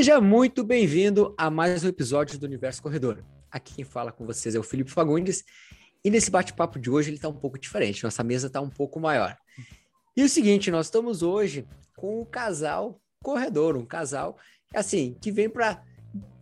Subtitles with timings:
[0.00, 3.22] Seja muito bem-vindo a mais um episódio do Universo Corredor.
[3.50, 5.44] Aqui quem fala com vocês é o Felipe Fagundes
[6.02, 8.98] e nesse bate-papo de hoje ele está um pouco diferente, nossa mesa está um pouco
[8.98, 9.36] maior.
[10.16, 14.38] E o seguinte, nós estamos hoje com um casal corredor, um casal
[14.74, 15.84] assim que vem para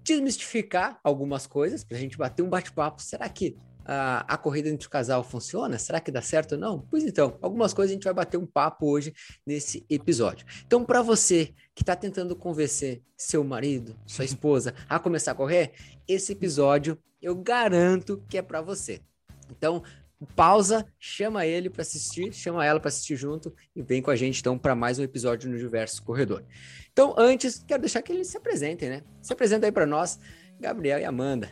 [0.05, 3.03] desmistificar algumas coisas, para a gente bater um bate-papo.
[3.03, 3.57] Será que
[3.89, 5.79] a, a corrida entre o casal funciona?
[5.79, 6.87] Será que dá certo ou não?
[6.91, 9.15] Pois então, algumas coisas a gente vai bater um papo hoje
[9.47, 10.47] nesse episódio.
[10.67, 15.73] Então, para você que está tentando convencer seu marido, sua esposa a começar a correr,
[16.07, 19.01] esse episódio eu garanto que é para você.
[19.51, 19.83] Então,
[20.37, 24.41] pausa, chama ele para assistir, chama ela para assistir junto e vem com a gente
[24.41, 26.45] então para mais um episódio no Diverso Corredor.
[26.93, 29.03] Então, antes, quero deixar que eles se apresentem, né?
[29.23, 30.19] Se apresenta aí para nós,
[30.61, 31.51] Gabriel e Amanda.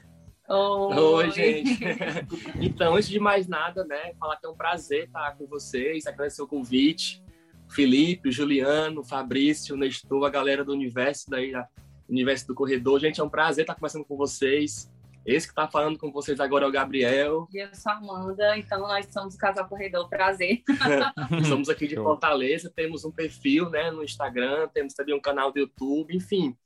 [0.49, 1.81] Oi, Oi gente.
[2.61, 6.43] então, antes de mais nada, né, falar que é um prazer estar com vocês, agradecer
[6.43, 7.23] o convite.
[7.69, 11.69] Felipe, Juliano, Fabrício, Nestor, a galera do Universo, daí, da
[12.09, 13.01] Universo do Corredor.
[13.01, 14.89] Gente, é um prazer estar conversando com vocês.
[15.25, 17.49] Esse que está falando com vocês agora é o Gabriel.
[17.53, 20.63] E eu sou a Amanda, então nós somos o Casal Corredor, prazer.
[21.49, 25.59] somos aqui de Fortaleza, temos um perfil né, no Instagram, temos também um canal do
[25.59, 26.57] YouTube, enfim.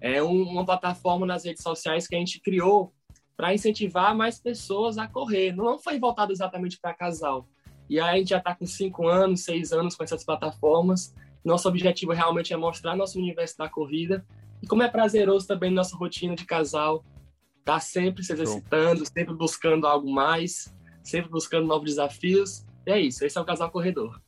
[0.00, 2.94] É um, uma plataforma nas redes sociais que a gente criou
[3.38, 5.54] para incentivar mais pessoas a correr.
[5.54, 7.48] Não foi voltado exatamente para casal.
[7.88, 11.14] E aí a gente já está com cinco anos, seis anos com essas plataformas.
[11.44, 14.26] Nosso objetivo realmente é mostrar nosso universo da corrida
[14.60, 17.04] e como é prazeroso também nossa rotina de casal.
[17.64, 22.66] Tá sempre se exercitando, sempre buscando algo mais, sempre buscando novos desafios.
[22.84, 24.20] E é isso, esse é o Casal Corredor.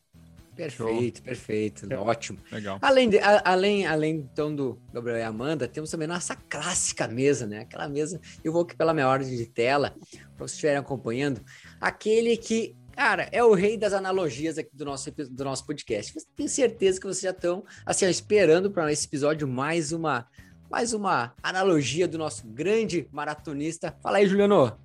[0.60, 1.24] Perfeito, Show.
[1.24, 1.86] perfeito.
[1.90, 1.96] É.
[1.96, 2.38] Ótimo.
[2.52, 2.78] Legal.
[2.82, 7.46] Além, de, a, além, além então do Gabriel e Amanda, temos também nossa clássica mesa,
[7.46, 7.60] né?
[7.60, 9.94] Aquela mesa, eu vou aqui pela minha ordem de tela,
[10.36, 11.40] para vocês estiverem acompanhando.
[11.80, 16.14] Aquele que, cara, é o rei das analogias aqui do nosso, do nosso podcast.
[16.14, 20.26] Eu tenho certeza que vocês já estão assim, ó, esperando para esse episódio mais uma,
[20.70, 23.96] mais uma analogia do nosso grande maratonista.
[24.02, 24.76] Fala aí, Juliano.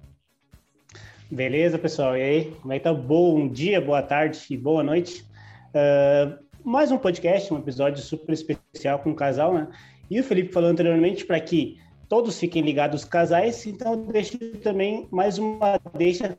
[1.30, 2.16] Beleza, pessoal?
[2.16, 2.94] E aí, como é que tá?
[2.94, 5.26] Bom dia, boa tarde e boa noite.
[5.76, 9.68] Uh, mais um podcast, um episódio super especial com o casal, né?
[10.10, 11.78] E o Felipe falou anteriormente para que
[12.08, 16.38] todos fiquem ligados casais, então deixo também mais uma deixa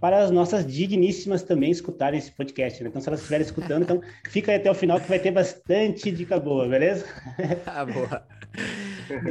[0.00, 2.88] para as nossas digníssimas também escutarem esse podcast, né?
[2.88, 6.40] Então, se elas estiverem escutando, então fica até o final que vai ter bastante dica
[6.40, 7.06] boa, beleza?
[7.64, 8.26] ah, boa.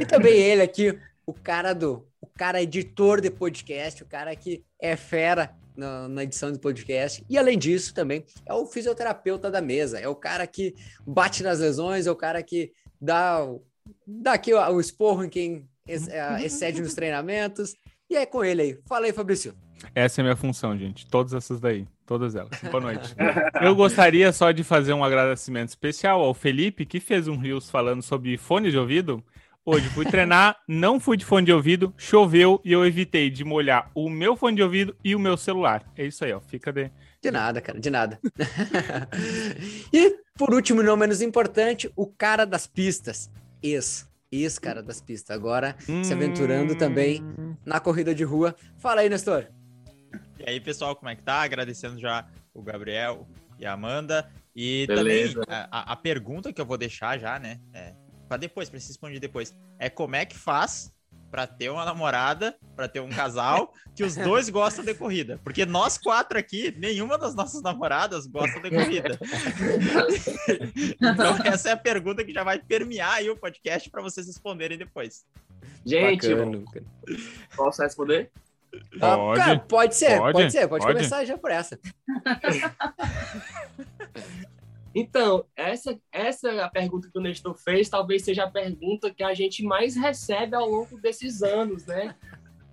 [0.00, 4.64] E também ele aqui, o cara do, o cara editor de podcast, o cara que
[4.80, 7.24] é fera na, na, edição do podcast.
[7.28, 10.74] E além disso, também é o fisioterapeuta da mesa, é o cara que
[11.06, 13.46] bate nas lesões, é o cara que dá,
[14.06, 17.74] dá aqui o, o esporro em quem é, excede nos treinamentos.
[18.08, 18.78] E é com ele aí.
[18.86, 19.54] Fala aí, Fabrício.
[19.94, 21.06] Essa é a minha função, gente.
[21.06, 21.86] Todas essas daí.
[22.06, 22.50] Todas elas.
[22.70, 23.14] Boa noite.
[23.60, 28.02] Eu gostaria só de fazer um agradecimento especial ao Felipe, que fez um Rios falando
[28.02, 29.24] sobre fone de ouvido.
[29.64, 33.88] Hoje fui treinar, não fui de fone de ouvido, choveu e eu evitei de molhar
[33.94, 35.88] o meu fone de ouvido e o meu celular.
[35.96, 36.40] É isso aí, ó.
[36.40, 36.90] Fica de.
[37.22, 38.18] De nada, cara, de nada.
[39.92, 43.30] e, por último, não menos importante, o cara das pistas.
[43.62, 45.36] Ex, ex-cara das pistas.
[45.36, 46.02] Agora hum...
[46.02, 47.22] se aventurando também
[47.64, 48.56] na corrida de rua.
[48.78, 49.46] Fala aí, Nestor.
[50.40, 51.40] E aí, pessoal, como é que tá?
[51.40, 53.28] Agradecendo já o Gabriel
[53.60, 54.28] e a Amanda.
[54.56, 55.40] E Beleza.
[55.40, 57.60] também a, a, pergunta que eu vou deixar já, né?
[57.72, 57.94] É,
[58.32, 59.54] para depois, para se responder depois.
[59.78, 60.90] É como é que faz
[61.30, 65.38] para ter uma namorada, para ter um casal que os dois gostam de corrida?
[65.44, 69.18] Porque nós quatro aqui, nenhuma das nossas namoradas gosta de corrida.
[70.98, 74.78] então essa é a pergunta que já vai permear aí o podcast para vocês responderem
[74.78, 75.26] depois.
[75.84, 76.64] Gente, Bacana.
[77.54, 78.30] posso responder?
[78.98, 81.78] Pode, ah, cara, pode ser, pode, pode ser, pode, pode, começar já por essa.
[84.94, 89.22] Então, essa, essa é a pergunta que o Nestor fez, talvez seja a pergunta que
[89.22, 92.14] a gente mais recebe ao longo desses anos, né?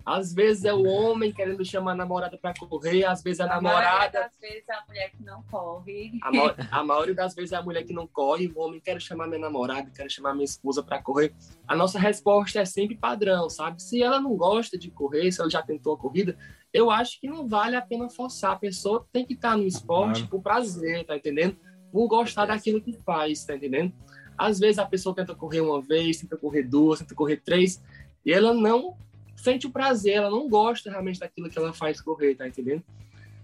[0.06, 3.46] Às vezes é o homem querendo chamar a namorada para correr, às vezes é a,
[3.46, 4.26] a namorada.
[4.26, 6.12] Às vezes é a mulher que não corre.
[6.24, 9.28] A, a, maioria das vezes é a mulher que não corre, o homem quer chamar
[9.28, 11.32] minha namorada, quer chamar minha esposa para correr.
[11.68, 13.84] A nossa resposta é sempre padrão, sabe?
[13.84, 16.36] Se ela não gosta de correr, se ela já tentou a corrida,
[16.74, 18.54] eu acho que não vale a pena forçar.
[18.54, 21.56] A pessoa tem que estar no esporte por prazer, tá entendendo?
[21.92, 23.94] Por gostar daquilo que faz, tá entendendo?
[24.38, 27.82] Às vezes a pessoa tenta correr uma vez, tenta correr duas, tenta correr três,
[28.26, 28.96] e ela não
[29.36, 32.84] sente o prazer, ela não gosta realmente daquilo que ela faz correr, tá entendendo?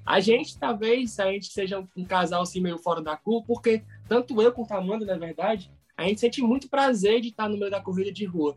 [0.06, 4.40] A gente, talvez, a gente seja um casal assim meio fora da curva, porque tanto
[4.42, 7.72] eu quanto a Amanda, na verdade, a gente sente muito prazer de estar no meio
[7.72, 8.56] da corrida de rua.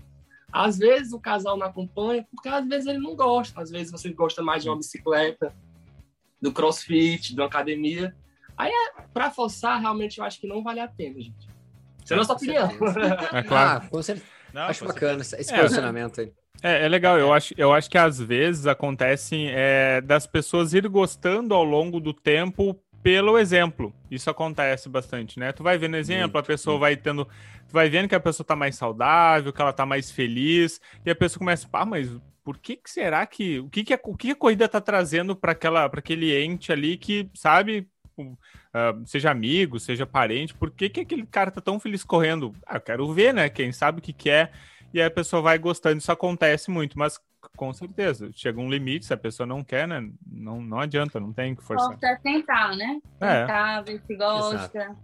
[0.52, 3.60] Às vezes o casal não acompanha, porque às vezes ele não gosta.
[3.60, 5.54] Às vezes você gosta mais de uma bicicleta,
[6.40, 8.14] do crossfit, de uma academia.
[8.58, 11.48] Aí, é, forçar, realmente, eu acho que não vale a pena, gente.
[12.04, 12.68] Isso é a nossa opinião.
[13.32, 13.82] É claro.
[13.84, 14.26] Ah, com certeza.
[14.52, 15.40] Não, Acho com bacana certeza.
[15.42, 15.62] esse É.
[15.62, 16.32] posicionamento aí.
[16.62, 20.88] É, é legal, eu acho, eu acho que às vezes acontecem é, das pessoas ir
[20.88, 23.94] gostando ao longo do tempo pelo exemplo.
[24.10, 25.52] Isso acontece bastante, né?
[25.52, 27.24] Tu vai vendo exemplo, a pessoa vai tendo.
[27.24, 31.10] Tu vai vendo que a pessoa tá mais saudável, que ela tá mais feliz, e
[31.10, 32.10] a pessoa começa, pá, mas
[32.42, 33.60] por que, que será que.
[33.60, 35.52] O que, que, a, o que que a corrida tá trazendo para
[35.92, 37.86] aquele ente ali que, sabe,
[38.22, 38.36] um,
[38.72, 42.54] ah, seja amigo, seja parente, por que, que aquele cara tá tão feliz correndo?
[42.66, 43.48] Ah, eu quero ver, né?
[43.48, 44.50] Quem sabe o que, que é
[44.92, 45.98] e aí a pessoa vai gostando.
[45.98, 47.20] Isso acontece muito, mas
[47.56, 50.08] com certeza, chega um limite, se a pessoa não quer, né?
[50.26, 51.86] Não, não adianta, não tem que forçar.
[51.88, 53.00] Importa é tentar, né?
[53.20, 53.40] É.
[53.42, 54.96] Tentar, ver se gosta.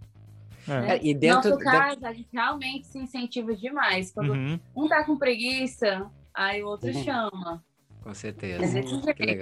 [0.67, 0.95] É.
[0.95, 4.11] É, e dentro, Nosso dentro- caso, a gente realmente se incentiva demais.
[4.11, 4.59] Quando Uhum.
[4.75, 7.03] um tá com preguiça, aí o outro Uhum.
[7.03, 7.63] chama.
[8.05, 8.63] Com É certeza.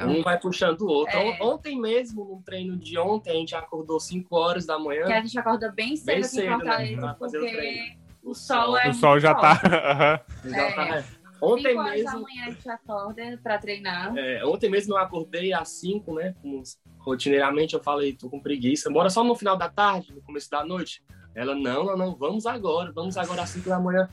[0.07, 1.13] Um vai puxando o outro.
[1.18, 1.42] É.
[1.44, 5.06] On- Ontem mesmo, no treino de ontem, a gente acordou 5 horas da manhã.
[5.06, 6.56] Que a gente acorda bem cedo Bem aqui cedo, em né?
[6.56, 7.95] Fortaleza, o porque treino.
[8.24, 9.50] o sol é O sol já tá.
[9.50, 9.75] muito forte.
[9.86, 10.19] aham.
[10.45, 11.07] Exatamente.
[11.42, 14.18] Ontem 5 horas da mesmo, manhã a gente acorda pra treinar.
[14.18, 16.33] é, ontem mesmo eu acordei às 5, né?
[16.42, 16.63] Como
[17.00, 18.89] rotineiramente eu falei, tô com preguiça.
[18.89, 21.04] Bora só no final da tarde, no começo da noite.
[21.36, 24.07] Ela, não, não, não, vamos agora, vamos agora às 5 da manhã.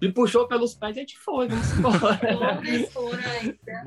[0.00, 2.60] Me puxou pelos pés e a gente foi, vamos embora.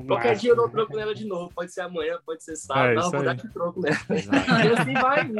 [0.06, 1.50] Qualquer dia eu dou troco nela de novo.
[1.54, 2.90] Pode ser amanhã, pode ser sábado.
[2.90, 3.24] É, não, vou aí.
[3.26, 3.96] dar aqui troco nela.
[4.10, 4.50] Exato.
[4.50, 5.30] E assim vai.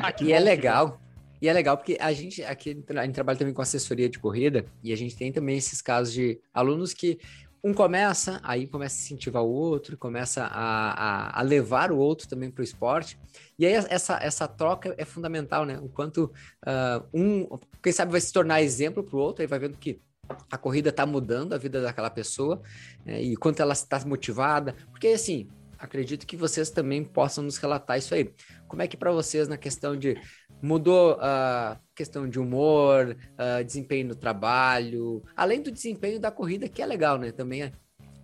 [0.02, 1.00] Ah, que E é legal.
[1.40, 4.66] E é legal porque a gente aqui a gente trabalha também com assessoria de corrida
[4.82, 7.18] e a gente tem também esses casos de alunos que
[7.62, 12.26] um começa, aí começa a incentivar o outro, começa a, a, a levar o outro
[12.28, 13.18] também para o esporte.
[13.58, 15.78] E aí essa, essa troca é fundamental, né?
[15.78, 16.32] O quanto
[16.64, 17.46] ah, um,
[17.82, 20.00] quem sabe, vai se tornar exemplo para o outro, aí vai vendo que
[20.50, 22.62] a corrida está mudando a vida daquela pessoa
[23.04, 23.20] né?
[23.20, 24.74] e quanto ela está motivada.
[24.90, 25.48] Porque assim,
[25.78, 28.32] acredito que vocês também possam nos relatar isso aí.
[28.68, 30.16] Como é que para vocês na questão de
[30.62, 33.16] mudou a questão de humor,
[33.64, 37.32] desempenho no trabalho, além do desempenho da corrida, que é legal, né?
[37.32, 37.72] Também é.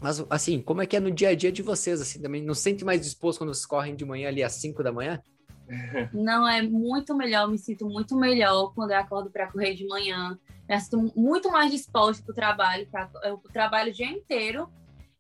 [0.01, 2.43] Mas, assim, como é que é no dia a dia de vocês, assim, também?
[2.43, 5.21] Não se sente mais disposto quando vocês correm de manhã ali às 5 da manhã?
[6.13, 10.39] Não, é muito melhor, me sinto muito melhor quando eu acordo para correr de manhã.
[10.69, 14.69] Eu sinto muito mais disposta para o trabalho, pra, eu trabalho o dia inteiro.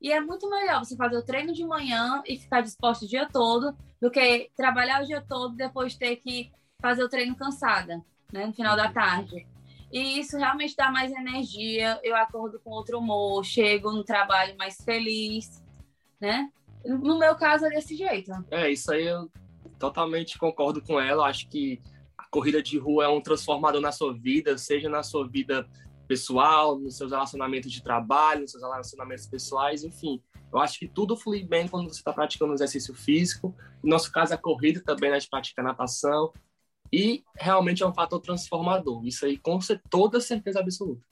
[0.01, 3.27] E é muito melhor você fazer o treino de manhã e ficar disposto o dia
[3.33, 8.05] todo do que trabalhar o dia todo e depois ter que fazer o treino cansada,
[8.33, 9.47] né, no final da tarde.
[9.93, 14.77] E isso realmente dá mais energia, eu acordo com outro humor, chego no trabalho mais
[14.85, 15.63] feliz,
[16.21, 16.51] né?
[16.85, 18.33] No meu caso é desse jeito.
[18.51, 19.31] É, isso aí eu
[19.79, 21.27] totalmente concordo com ela.
[21.27, 21.81] Acho que
[22.17, 25.69] a corrida de rua é um transformador na sua vida, seja na sua vida
[26.07, 30.23] pessoal, nos seus relacionamentos de trabalho, nos seus relacionamentos pessoais, enfim.
[30.53, 33.55] Eu acho que tudo flui bem quando você está praticando exercício físico.
[33.83, 36.33] No nosso caso, a corrida também, né, a gente pratica natação.
[36.93, 39.05] E realmente é um fator transformador.
[39.07, 39.59] Isso aí, com
[39.91, 41.03] toda certeza absoluta.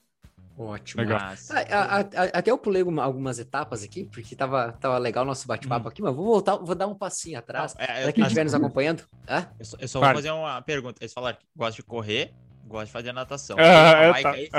[0.57, 1.03] Ótimo.
[1.13, 5.25] Ah, a- a- a- até eu pulei uma- algumas etapas aqui, porque tava, tava legal
[5.25, 7.75] o nosso bate-papo aqui, mas vou voltar, vou dar um passinho atrás.
[7.77, 9.03] É, Para quem estiver nos acompanhando.
[9.27, 9.47] Hã?
[9.59, 10.97] Eu só, eu só vou fazer uma pergunta.
[11.01, 12.33] Eles falaram que gostam de correr,
[12.65, 13.57] gostam de fazer natação.
[13.59, 14.49] Ah, tá- aí,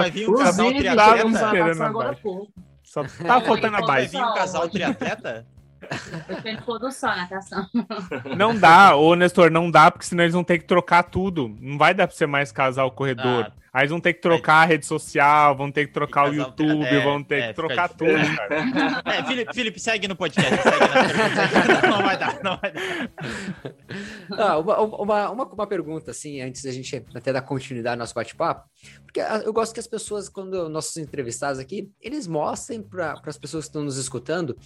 [0.00, 1.84] vai vir um casal triatleta.
[1.86, 2.52] agora pouco.
[2.82, 4.10] Só tá faltando a Vai bike.
[4.16, 5.46] vir um casal triatleta?
[6.26, 7.66] Depende do pôr do sol, natação.
[8.36, 11.54] Não dá, ô Nestor, não dá, porque senão eles vão ter que trocar tudo.
[11.60, 13.52] Não vai dar pra ser mais casal corredor.
[13.52, 13.58] Ah.
[13.72, 16.84] Aí eles vão ter que trocar a rede social, vão ter que trocar o YouTube,
[16.84, 18.58] é, vão ter é, que trocar tudo, cara.
[19.18, 20.50] É, Felipe, Felipe, segue no podcast.
[20.50, 23.10] Segue na não vai dar, não vai dar.
[24.32, 28.14] Ah, uma, uma, uma, uma pergunta, assim, antes da gente até dar continuidade ao nosso
[28.14, 28.68] bate-papo,
[29.04, 33.38] porque ah, eu gosto que as pessoas, quando nossos entrevistados aqui, eles mostrem para as
[33.38, 34.56] pessoas que estão nos escutando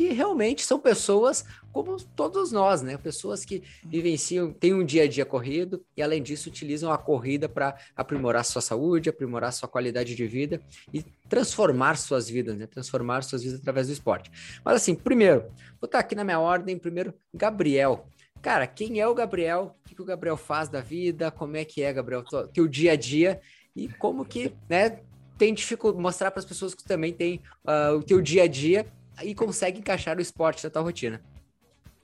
[0.00, 2.96] que realmente são pessoas como todos nós, né?
[2.96, 7.50] Pessoas que vivenciam, têm um dia a dia corrido e, além disso, utilizam a corrida
[7.50, 10.58] para aprimorar sua saúde, aprimorar sua qualidade de vida
[10.90, 12.66] e transformar suas vidas, né?
[12.66, 14.30] Transformar suas vidas através do esporte.
[14.64, 15.42] Mas, assim, primeiro,
[15.78, 16.78] vou estar aqui na minha ordem.
[16.78, 18.06] Primeiro, Gabriel.
[18.40, 19.76] Cara, quem é o Gabriel?
[19.84, 21.30] O que, o Gabriel faz da vida?
[21.30, 23.38] Como é que é, Gabriel, teu, teu dia a dia?
[23.76, 25.00] E como que, né,
[25.36, 28.86] tem dificuldade, mostrar para as pessoas que também tem ah, o teu dia a dia
[29.24, 31.20] e consegue encaixar o esporte na tua rotina.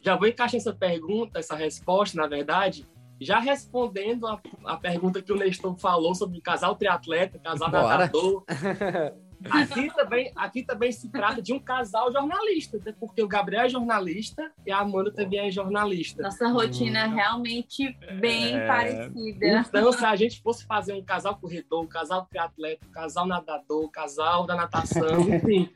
[0.01, 2.87] Já vou encaixar essa pergunta, essa resposta, na verdade,
[3.21, 7.83] já respondendo a, a pergunta que o Nestor falou sobre casal triatleta, casal Bora.
[7.83, 8.45] nadador.
[9.51, 13.69] Aqui também, aqui também se trata de um casal jornalista, até porque o Gabriel é
[13.69, 16.23] jornalista e a Amanda também é jornalista.
[16.23, 18.67] Nossa rotina é realmente bem É.
[18.67, 19.47] parecida.
[19.69, 23.85] Então, se a gente fosse fazer um casal corredor, um casal triatleta, um casal nadador,
[23.85, 25.69] um casal da natação, enfim,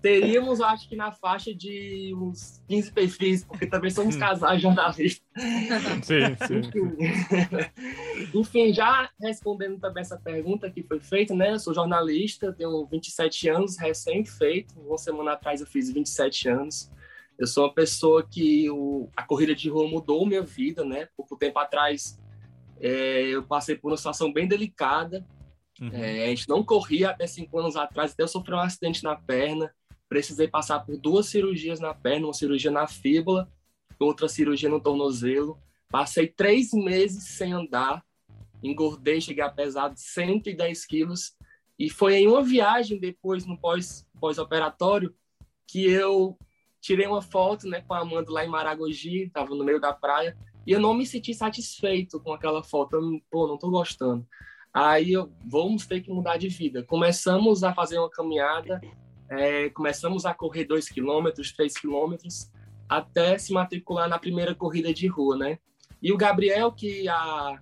[0.00, 5.26] teríamos, acho que na faixa de uns 15 perfis, porque também somos casais jornalistas.
[6.02, 6.58] Sim, sim.
[6.58, 8.38] Enfim.
[8.38, 11.52] Enfim, já respondendo também essa pergunta que foi feita, né?
[11.52, 14.78] Eu sou jornalista, tenho 27 anos, recém-feito.
[14.80, 16.90] Uma semana atrás eu fiz 27 anos.
[17.38, 21.08] Eu sou uma pessoa que o, a corrida de rua mudou minha vida, né?
[21.16, 22.18] Pouco tempo atrás
[22.80, 25.24] é, eu passei por uma situação bem delicada.
[25.80, 25.90] Uhum.
[25.92, 29.16] É, a gente não corria até cinco anos atrás, até eu sofri um acidente na
[29.16, 29.72] perna.
[30.08, 33.50] Precisei passar por duas cirurgias na perna, uma cirurgia na fíbula,
[33.98, 35.60] outra cirurgia no tornozelo.
[35.90, 38.04] Passei três meses sem andar,
[38.62, 41.34] engordei, cheguei a pesar 110 quilos.
[41.78, 45.14] E foi em uma viagem depois, no pós- pós-operatório,
[45.66, 46.38] que eu
[46.80, 50.36] tirei uma foto né, com a Amanda lá em Maragogi, estava no meio da praia,
[50.66, 52.96] e eu não me senti satisfeito com aquela foto.
[52.96, 54.26] Eu, pô, não tô gostando.
[54.76, 56.82] Aí eu, vamos ter que mudar de vida.
[56.82, 58.78] Começamos a fazer uma caminhada,
[59.26, 62.52] é, começamos a correr 2 quilômetros, 3 quilômetros,
[62.86, 65.58] até se matricular na primeira corrida de rua, né?
[66.02, 67.58] E o Gabriel, que há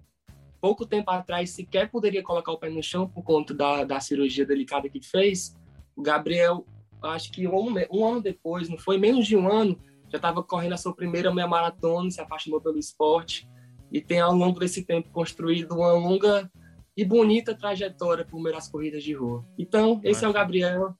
[0.60, 4.44] pouco tempo atrás sequer poderia colocar o pé no chão por conta da, da cirurgia
[4.44, 5.56] delicada que fez,
[5.94, 6.66] o Gabriel,
[7.00, 9.78] acho que um, um ano depois, não foi menos de um ano,
[10.08, 13.48] já estava correndo a sua primeira meia maratona, se apaixonou pelo esporte
[13.92, 16.50] e tem ao longo desse tempo construído uma longa
[16.96, 19.44] e bonita trajetória por meio das corridas de rua.
[19.58, 20.96] Então, esse é o Gabriel.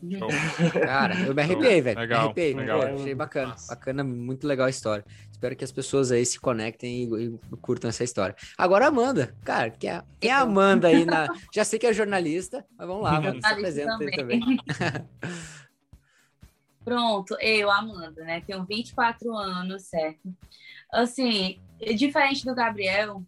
[0.00, 0.28] Show.
[0.80, 1.98] Cara, eu me arrepiei, velho.
[1.98, 2.54] Legal, me arrepiei.
[2.54, 2.80] legal.
[2.80, 3.48] Pô, achei bacana.
[3.48, 3.74] Massa.
[3.74, 5.04] Bacana, muito legal a história.
[5.32, 8.36] Espero que as pessoas aí se conectem e, e curtam essa história.
[8.56, 9.34] Agora, a Amanda.
[9.44, 11.26] Cara, quem é, quem é a Amanda aí na.
[11.52, 14.40] Já sei que é jornalista, mas vamos lá, Amanda, se apresenta aí também.
[16.84, 18.40] Pronto, eu, Amanda, né?
[18.46, 20.32] Tenho 24 anos, certo?
[20.92, 21.60] Assim,
[21.96, 23.22] diferente do Gabriel,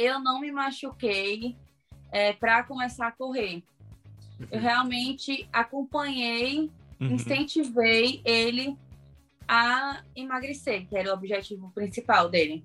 [0.00, 1.56] eu não me machuquei
[2.10, 3.62] é, para começar a correr.
[4.50, 7.12] Eu realmente acompanhei, Uhum.
[7.12, 8.76] incentivei ele
[9.48, 12.62] a emagrecer, que era o objetivo principal dele.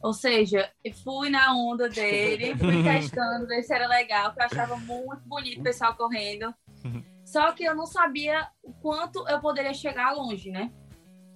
[0.00, 0.70] Ou seja,
[1.02, 5.60] fui na onda dele, fui testando, ver se era legal, que eu achava muito bonito
[5.60, 6.54] o pessoal correndo.
[6.84, 7.02] Uhum.
[7.24, 10.72] Só que eu não sabia o quanto eu poderia chegar longe, né?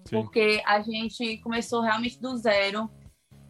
[0.05, 0.23] Sim.
[0.23, 2.89] Porque a gente começou realmente do zero,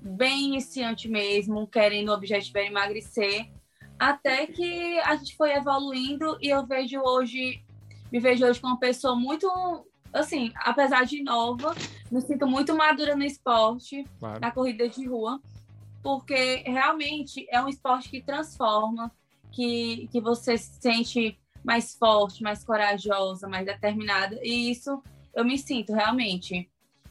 [0.04, 3.50] bem iniciante mesmo, querendo o objetivo era emagrecer,
[3.98, 7.64] até que a gente foi evoluindo e eu vejo hoje,
[8.12, 9.48] me vejo hoje como uma pessoa muito,
[10.12, 11.74] assim, apesar de nova,
[12.10, 14.40] me sinto muito madura no esporte, Claro.
[14.40, 15.40] na corrida de rua,
[16.02, 19.10] porque realmente é um esporte que transforma,
[19.50, 25.02] que, que você se sente mais forte, mais corajosa, mais determinada, e isso
[25.34, 26.68] eu me sinto realmente.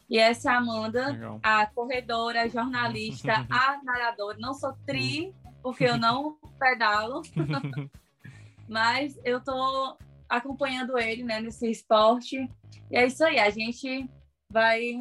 [0.10, 1.40] E essa é a Amanda, Legal.
[1.42, 4.38] a corredora, a jornalista, a nadadora.
[4.40, 7.22] Não sou tri, porque eu não pedalo,
[8.68, 9.98] mas eu tô
[10.30, 12.50] acompanhando ele né, nesse esporte.
[12.92, 14.10] E é isso aí, a gente
[14.50, 15.00] vai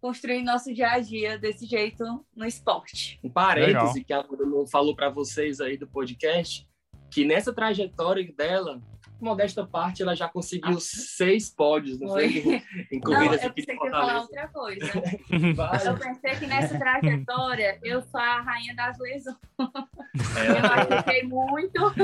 [0.00, 3.18] construir nosso dia a dia desse jeito no esporte.
[3.24, 6.66] Um parêntese que a Amanda não falou para vocês aí do podcast,
[7.10, 8.80] que nessa trajetória dela,
[9.20, 12.40] modesta parte, ela já conseguiu seis pódios, não foi?
[12.42, 12.62] Foi.
[12.92, 14.86] Em Não, corridas eu aqui de pensei que ia falar outra coisa.
[15.54, 15.88] Vai.
[15.88, 19.36] Eu pensei que nessa trajetória eu sou a rainha das lesões.
[19.58, 21.94] É, Eu machuquei muito,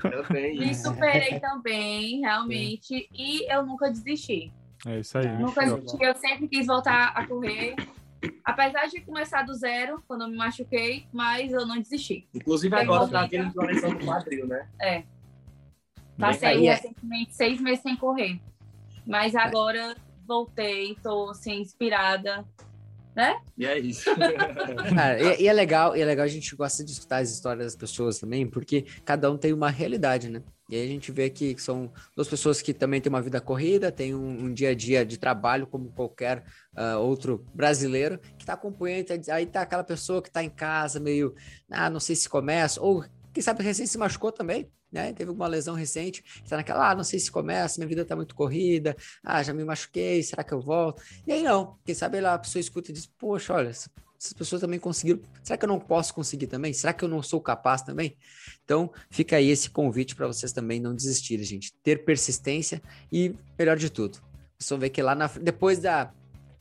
[0.00, 0.58] também.
[0.58, 4.52] me superei também, realmente, e eu nunca desisti.
[4.86, 5.28] É isso aí.
[5.38, 7.74] Nunca desisti, eu sempre quis voltar a correr.
[8.44, 12.26] Apesar de começar do zero, quando eu me machuquei, mas eu não desisti.
[12.34, 14.68] Inclusive Tem agora tá de uma lesão do quadril, né?
[14.78, 15.04] É.
[16.20, 18.40] Passei Aí é- recentemente seis meses sem correr.
[19.06, 19.96] Mas agora
[20.26, 22.44] voltei, tô assim, inspirada.
[23.58, 24.04] E é isso.
[24.94, 27.66] Cara, e, e é legal, e é legal a gente gosta de escutar as histórias
[27.66, 30.42] das pessoas também, porque cada um tem uma realidade, né?
[30.70, 33.90] E aí a gente vê que são duas pessoas que também têm uma vida corrida,
[33.90, 36.44] têm um, um dia a dia de trabalho como qualquer
[36.76, 41.00] ah, outro brasileiro, que tá acompanhando, tá- aí tá aquela pessoa que tá em casa
[41.00, 41.34] meio,
[41.68, 45.12] ah, não sei se começa, ou quem sabe recém se machucou também, né?
[45.12, 48.16] Teve alguma lesão recente, que tá naquela, ah, não sei se começa, minha vida tá
[48.16, 51.02] muito corrida, ah, já me machuquei, será que eu volto?
[51.26, 53.68] E aí não, quem sabe lá a pessoa escuta e diz, poxa, olha,
[54.20, 55.20] essas pessoas também conseguiram.
[55.42, 56.74] Será que eu não posso conseguir também?
[56.74, 58.18] Será que eu não sou capaz também?
[58.62, 61.72] Então, fica aí esse convite para vocês também não desistirem, gente.
[61.82, 64.18] Ter persistência e, melhor de tudo,
[64.68, 66.12] vão ver que lá na, depois da,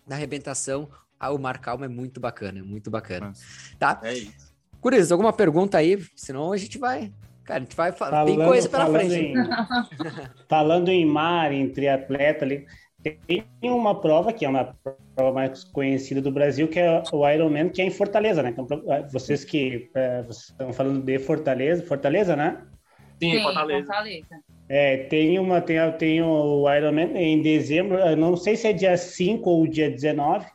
[0.08, 0.90] da arrebentação,
[1.22, 3.34] o mar calmo é muito bacana, é muito bacana.
[3.78, 4.00] Tá?
[4.04, 4.50] É isso.
[4.80, 6.02] Curias, alguma pergunta aí?
[6.16, 7.12] Senão a gente vai.
[7.50, 7.92] Cara, a gente vai.
[7.92, 9.16] fa- Tem coisa pela falando frente.
[9.18, 9.34] Em,
[10.48, 12.66] falando em mar, entre atleta ali,
[13.02, 14.76] tem uma prova que é uma
[15.16, 18.50] prova mais conhecida do Brasil, que é o Ironman, que é em Fortaleza, né?
[18.52, 22.62] Então, pra- vocês que é, vocês estão falando de Fortaleza, Fortaleza, né?
[23.20, 23.88] Sim, Sim, Fortaleza.
[23.88, 24.28] Fortaleza.
[24.70, 29.50] É, tem uma, tem, tem o Ironman em dezembro, não sei se é dia 5
[29.50, 30.46] ou dia 19,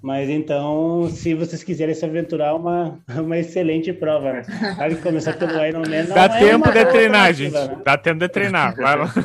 [0.00, 4.42] mas então, se vocês quiserem se aventurar, uma, uma excelente prova, né?
[4.76, 7.52] Sabe, começar pelo Ironman não Dá é tempo de treinar, gente.
[7.52, 7.76] né?
[7.84, 8.74] Dá tempo de treinar.
[8.76, 9.12] Vai lá.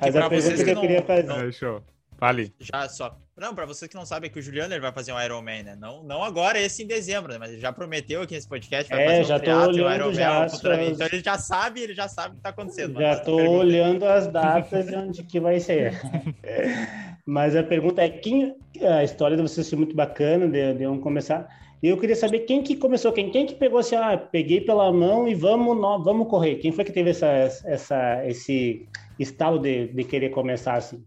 [0.00, 1.22] mas pra a pergunta que que eu não- queria fazer...
[1.24, 1.82] não- Fechou.
[2.18, 2.52] Fale.
[2.58, 3.16] Já só.
[3.36, 5.62] Não, pra vocês que não sabem é que o Juliano ele vai fazer um Ironman,
[5.62, 5.76] né?
[5.80, 7.38] Não, não agora, esse em dezembro, né?
[7.38, 8.90] Mas ele já prometeu aqui nesse podcast.
[8.90, 11.80] Vai É, fazer um já tô um olhando Ironman já as- Então ele já sabe,
[11.80, 13.00] ele já sabe o que tá acontecendo.
[13.00, 15.92] Já pergunta- olhando as datas e onde que vai ser.
[17.24, 20.98] Mas a pergunta é quem a história de vocês foi muito bacana, de, de um
[21.00, 21.46] começar.
[21.80, 24.92] E eu queria saber quem que começou, quem, quem que pegou assim, ah, peguei pela
[24.92, 26.56] mão e vamos, nó- vamos correr.
[26.56, 27.28] Quem foi que teve essa,
[27.64, 31.04] essa, esse estalo de, de querer começar assim?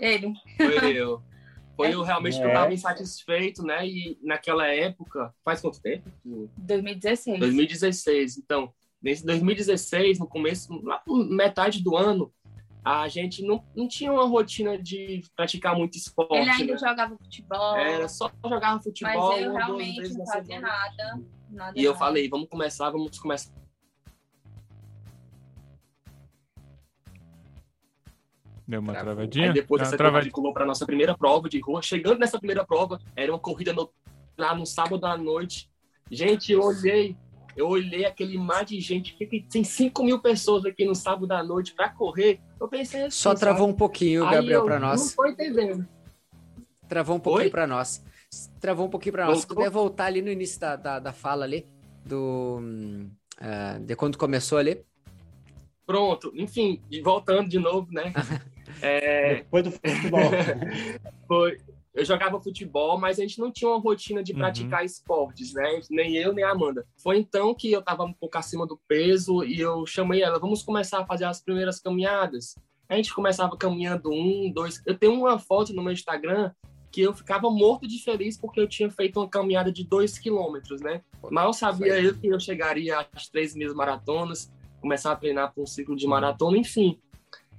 [0.00, 0.32] Ele.
[0.56, 1.22] Foi eu.
[1.76, 2.52] Foi eu realmente que eu É.
[2.52, 3.86] tava insatisfeito, né?
[3.86, 6.08] E naquela época, faz quanto tempo?
[6.56, 7.40] 2016.
[7.40, 8.38] 2016.
[8.38, 8.72] Então,
[9.02, 12.32] nesse 2016, no começo, lá por metade do ano,
[12.84, 16.34] a gente não, não tinha uma rotina de praticar muito esporte.
[16.36, 16.78] Ele ainda né?
[16.78, 17.76] jogava futebol.
[17.76, 21.20] Era só jogar mas futebol eu uma, duas realmente não fazia nada.
[21.50, 23.50] nada E eu falei, vamos começar, vamos começar.
[28.66, 29.14] Deu uma Travou.
[29.14, 29.46] travadinha?
[29.48, 30.32] Aí depois você travadinha.
[30.52, 31.82] para nossa primeira prova de rua.
[31.82, 33.90] Chegando nessa primeira prova, era uma corrida no-
[34.38, 35.70] lá no sábado à noite.
[36.10, 37.16] Gente, eu olhei,
[37.56, 41.42] eu olhei aquele mar de gente, que tem 5 mil pessoas aqui no sábado à
[41.42, 42.40] noite para correr.
[42.60, 45.14] Eu pensei assim, Só travou um pouquinho, Gabriel, para para Não nós.
[45.14, 45.86] tô entendendo.
[46.88, 47.50] Travou um pouquinho Oi?
[47.50, 48.02] para nós.
[48.60, 49.40] Travou um pouquinho para nós.
[49.40, 51.66] Se puder voltar ali no início da, da, da fala ali,
[52.04, 52.60] do,
[53.40, 54.82] ah, de quando começou ali.
[55.86, 58.12] Pronto, enfim, e voltando de novo, né?
[58.84, 60.20] É, Depois do futebol.
[61.26, 61.58] foi,
[61.94, 64.38] eu jogava futebol, mas a gente não tinha uma rotina de Uhum.
[64.38, 65.80] praticar esportes, né?
[65.90, 66.84] Nem eu, nem a Amanda.
[66.96, 70.62] Foi então que eu estava um pouco acima do peso e eu chamei ela, vamos
[70.62, 72.56] começar a fazer as primeiras caminhadas.
[72.88, 74.82] A gente começava caminhando um, dois.
[74.84, 76.50] Eu tenho uma foto no meu Instagram
[76.90, 80.80] que eu ficava morto de feliz porque eu tinha feito uma caminhada de dois quilômetros,
[80.80, 81.00] né?
[81.30, 85.66] Mal sabia eu que eu chegaria às três mil maratonas, começar a treinar para um
[85.66, 87.00] ciclo de maratona, enfim.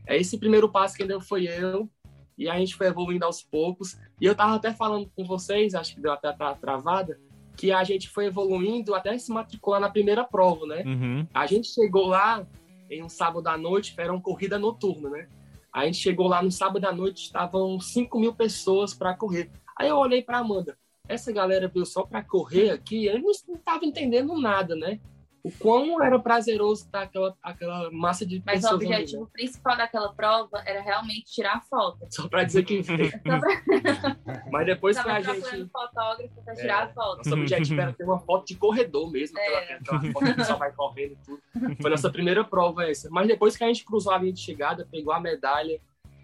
[0.05, 1.89] É esse primeiro passo que ainda foi eu,
[2.37, 3.97] e a gente foi evoluindo aos poucos.
[4.19, 7.19] E eu tava até falando com vocês, acho que deu até a travada,
[7.55, 10.83] que a gente foi evoluindo até se matricular na primeira prova, né?
[10.85, 11.27] Uhum.
[11.33, 12.45] A gente chegou lá
[12.89, 15.27] em um sábado à noite, era uma corrida noturna, né?
[15.71, 19.49] A gente chegou lá no sábado à noite, estavam 5 mil pessoas para correr.
[19.77, 23.85] Aí eu olhei para Amanda, essa galera veio só para correr aqui, eu não estava
[23.85, 24.99] entendendo nada, né?
[25.45, 28.81] O quão era prazeroso estar aquela, aquela massa de Mas o pessoas.
[28.81, 28.95] ali, né?
[28.95, 31.99] objetivo principal daquela prova era realmente tirar foto.
[32.09, 32.81] Só para dizer que
[33.21, 33.39] pra-
[34.51, 35.69] Mas depois que a gente.
[35.69, 36.55] fotógrafo pra É.
[36.55, 37.17] tirar foto.
[37.17, 39.73] Nosso objetivo era ter uma foto de corredor mesmo, aquela, É.
[39.75, 41.41] aquela foto que só vai correndo e tudo.
[41.81, 43.07] Foi nossa primeira prova essa.
[43.11, 45.79] Mas depois que a gente cruzou a linha de chegada, pegou a medalha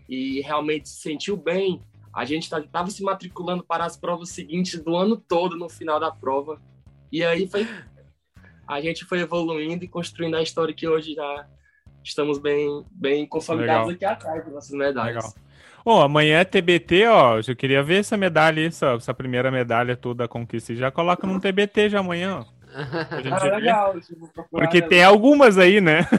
[0.10, 1.80] e realmente se sentiu bem,
[2.14, 6.12] a gente estava se matriculando para as provas seguintes do ano todo no final da
[6.12, 6.60] prova.
[7.12, 7.68] E aí foi.
[8.72, 11.46] A gente foi evoluindo e construindo a história que hoje já
[12.02, 14.14] estamos bem, bem consolidados Legal.
[14.14, 15.26] aqui atrás das nossas medalhas.
[15.26, 15.34] Legal.
[15.84, 17.42] Ô, amanhã é TBT, ó.
[17.46, 20.74] Eu queria ver essa medalha aí, essa, essa primeira medalha toda da conquista.
[20.74, 22.62] Já coloca num TBT já amanhã, ó.
[22.74, 24.00] Ah, legal.
[24.00, 24.88] tipo, Porque né?
[24.88, 26.08] tem algumas aí, né?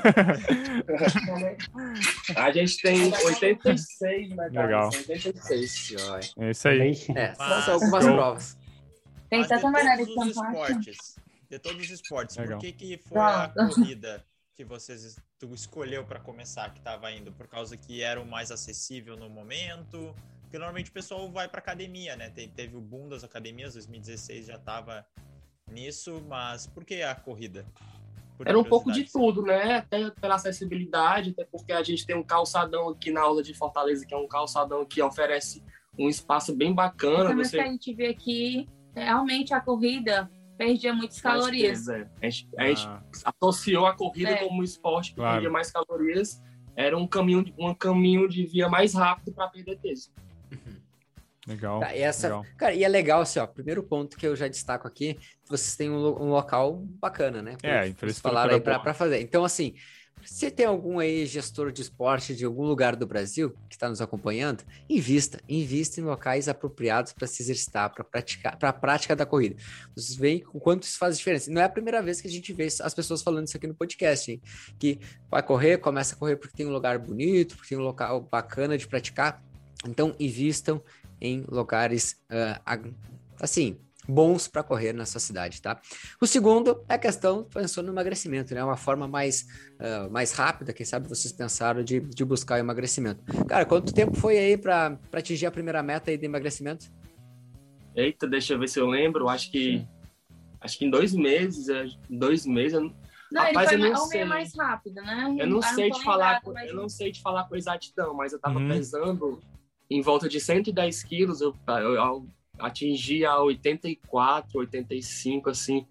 [2.37, 4.53] A gente tem 86 medalhas.
[4.53, 4.91] Legal.
[5.09, 5.97] 86.
[5.99, 6.21] Joia.
[6.39, 6.93] É isso aí.
[7.17, 8.59] É, são algumas provas.
[9.31, 11.12] Tem tanta maneira de esportes,
[11.53, 12.59] de todos os esportes, Legal.
[12.59, 13.75] por que, que foi a Pronto.
[13.75, 17.31] corrida que vocês tu escolheu para começar que estava indo?
[17.33, 20.15] Por causa que era o mais acessível no momento?
[20.41, 22.31] Porque normalmente o pessoal vai para academia, né?
[22.31, 25.07] Te- Teve o boom das academias, 2016 já estava
[25.71, 27.67] nisso, mas por que a corrida?
[28.39, 29.77] Por Era um pouco de tudo, né?
[29.77, 34.07] Até pela acessibilidade, até porque a gente tem um calçadão aqui na aula de Fortaleza,
[34.07, 35.63] que é um calçadão que oferece
[35.99, 37.29] um espaço bem bacana.
[37.29, 41.89] Também que Você a gente vê aqui, realmente a corrida perdia muitas calorias.
[41.89, 42.09] É.
[42.21, 44.37] A gente, a gente Ah, associou a corrida É.
[44.37, 45.33] como um esporte que Claro.
[45.35, 46.41] perdia mais calorias.
[46.77, 50.11] Era um caminho, de- um caminho de via mais rápido para perder peso.
[51.47, 51.81] legal.
[51.81, 52.47] Tá, e essa, legal.
[52.57, 55.91] Cara, e é legal, assim, ó, primeiro ponto que eu já destaco aqui, vocês têm
[55.91, 57.57] um, um local bacana, né?
[57.63, 59.21] É, Vocês infraestrutura falaram aí pra, pra fazer.
[59.21, 59.75] Então, assim,
[60.25, 64.01] se tem algum aí gestor de esporte de algum lugar do Brasil que está nos
[64.01, 69.27] acompanhando, invista, invista em locais apropriados para se exercitar, para praticar, para a prática da
[69.27, 69.57] corrida.
[69.95, 71.51] Vocês veem o quanto isso faz diferença.
[71.51, 73.75] Não é a primeira vez que a gente vê as pessoas falando isso aqui no
[73.75, 74.41] podcast, hein?
[74.79, 78.21] que vai correr, começa a correr porque tem um lugar bonito, porque tem um local
[78.21, 79.43] bacana de praticar.
[79.87, 80.81] Então, invistam
[81.21, 82.17] em lugares
[82.65, 82.95] ag-
[83.41, 85.81] assim bons para correr nessa cidade, tá?
[86.21, 88.63] O segundo é a questão, pensou no emagrecimento, né?
[88.63, 89.47] Uma forma mais,
[89.79, 93.23] uh, mais rápida, quem sabe vocês pensaram de, de buscar o emagrecimento.
[93.47, 96.91] Cara, quanto tempo foi aí para atingir a primeira meta aí de emagrecimento?
[97.95, 99.29] Eita, deixa eu ver se eu lembro.
[99.29, 99.89] Acho que Sim.
[100.61, 102.75] acho que em dois meses, é, dois meses.
[102.75, 102.93] Eu...
[103.31, 104.25] Não, Rapaz, ele foi eu não sei.
[104.25, 105.37] mais rápido, né?
[105.39, 106.69] Eu não eu sei não de falar, mas...
[106.69, 108.69] eu não sei de falar com exatidão, mas eu tava uhum.
[108.69, 109.41] pesando
[109.89, 111.41] em volta de 110 quilos.
[111.41, 112.27] Eu, eu, eu
[112.59, 115.87] atingi a 84, 85, assim.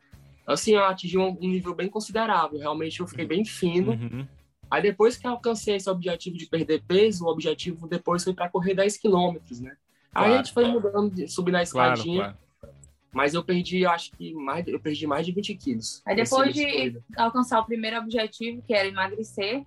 [0.45, 2.59] Assim, eu atingi um, um nível bem considerável.
[2.59, 3.91] Realmente eu fiquei bem fino.
[3.91, 4.27] Uhum.
[4.69, 8.49] Aí depois que eu alcancei esse objetivo de perder peso, o objetivo depois foi para
[8.49, 9.75] correr 10 quilômetros, né?
[10.11, 12.19] Claro, Aí a gente foi mudando, subindo a escadinha.
[12.19, 12.75] Claro, claro.
[13.11, 16.01] Mas eu perdi, acho que mais, eu perdi mais de 20 quilos.
[16.05, 19.65] Aí depois de alcançar o primeiro objetivo, que era emagrecer,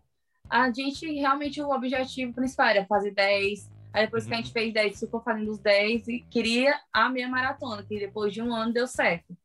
[0.48, 3.70] a gente realmente o objetivo principal era fazer 10.
[3.94, 4.28] Aí depois uhum.
[4.28, 4.52] que a gente uhum.
[4.52, 8.52] fez 10, ficou fazendo os 10 e queria a meia maratona, que depois de um
[8.52, 9.37] ano deu certo.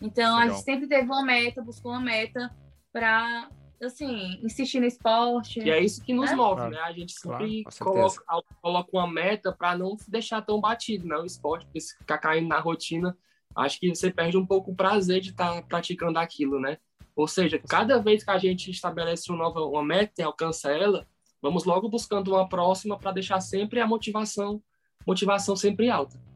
[0.00, 0.38] Então Legal.
[0.38, 2.50] a gente sempre teve uma meta, buscou uma meta
[2.90, 3.50] para
[3.82, 5.60] assim, insistir no esporte.
[5.60, 6.36] E é isso que nos né?
[6.36, 6.70] move, claro.
[6.70, 6.80] né?
[6.80, 11.16] A gente sempre claro, coloca, coloca uma meta para não deixar tão batido, né?
[11.16, 13.14] O esporte, porque se ficar caindo na rotina,
[13.54, 16.78] acho que você perde um pouco o prazer de estar tá praticando aquilo, né?
[17.14, 21.06] Ou seja, cada vez que a gente estabelece uma nova uma meta e alcança ela,
[21.42, 24.62] vamos logo buscando uma próxima para deixar sempre a motivação,
[25.06, 26.29] motivação sempre alta.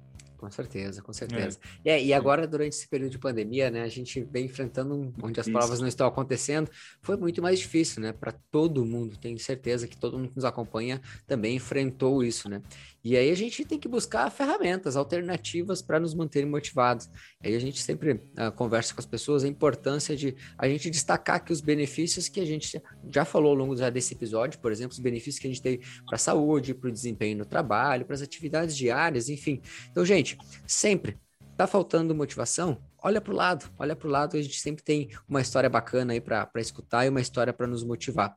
[0.44, 1.58] Com certeza, com certeza.
[1.82, 1.92] É.
[1.92, 2.04] é.
[2.04, 5.48] e agora, durante esse período de pandemia, né, a gente vem enfrentando um, onde as
[5.48, 9.16] provas não estão acontecendo, foi muito mais difícil, né, para todo mundo.
[9.16, 12.60] Tenho certeza que todo mundo que nos acompanha também enfrentou isso, né.
[13.02, 17.10] E aí a gente tem que buscar ferramentas, alternativas para nos manterem motivados.
[17.42, 21.44] Aí a gente sempre uh, conversa com as pessoas a importância de a gente destacar
[21.44, 24.98] que os benefícios que a gente já falou ao longo desse episódio, por exemplo, os
[24.98, 28.22] benefícios que a gente tem para a saúde, para o desempenho no trabalho, para as
[28.22, 29.60] atividades diárias, enfim.
[29.90, 30.33] Então, gente,
[30.66, 31.18] sempre
[31.56, 32.78] tá faltando motivação?
[33.02, 36.12] Olha para o lado, olha para o lado, a gente sempre tem uma história bacana
[36.12, 38.34] aí para escutar e uma história para nos motivar.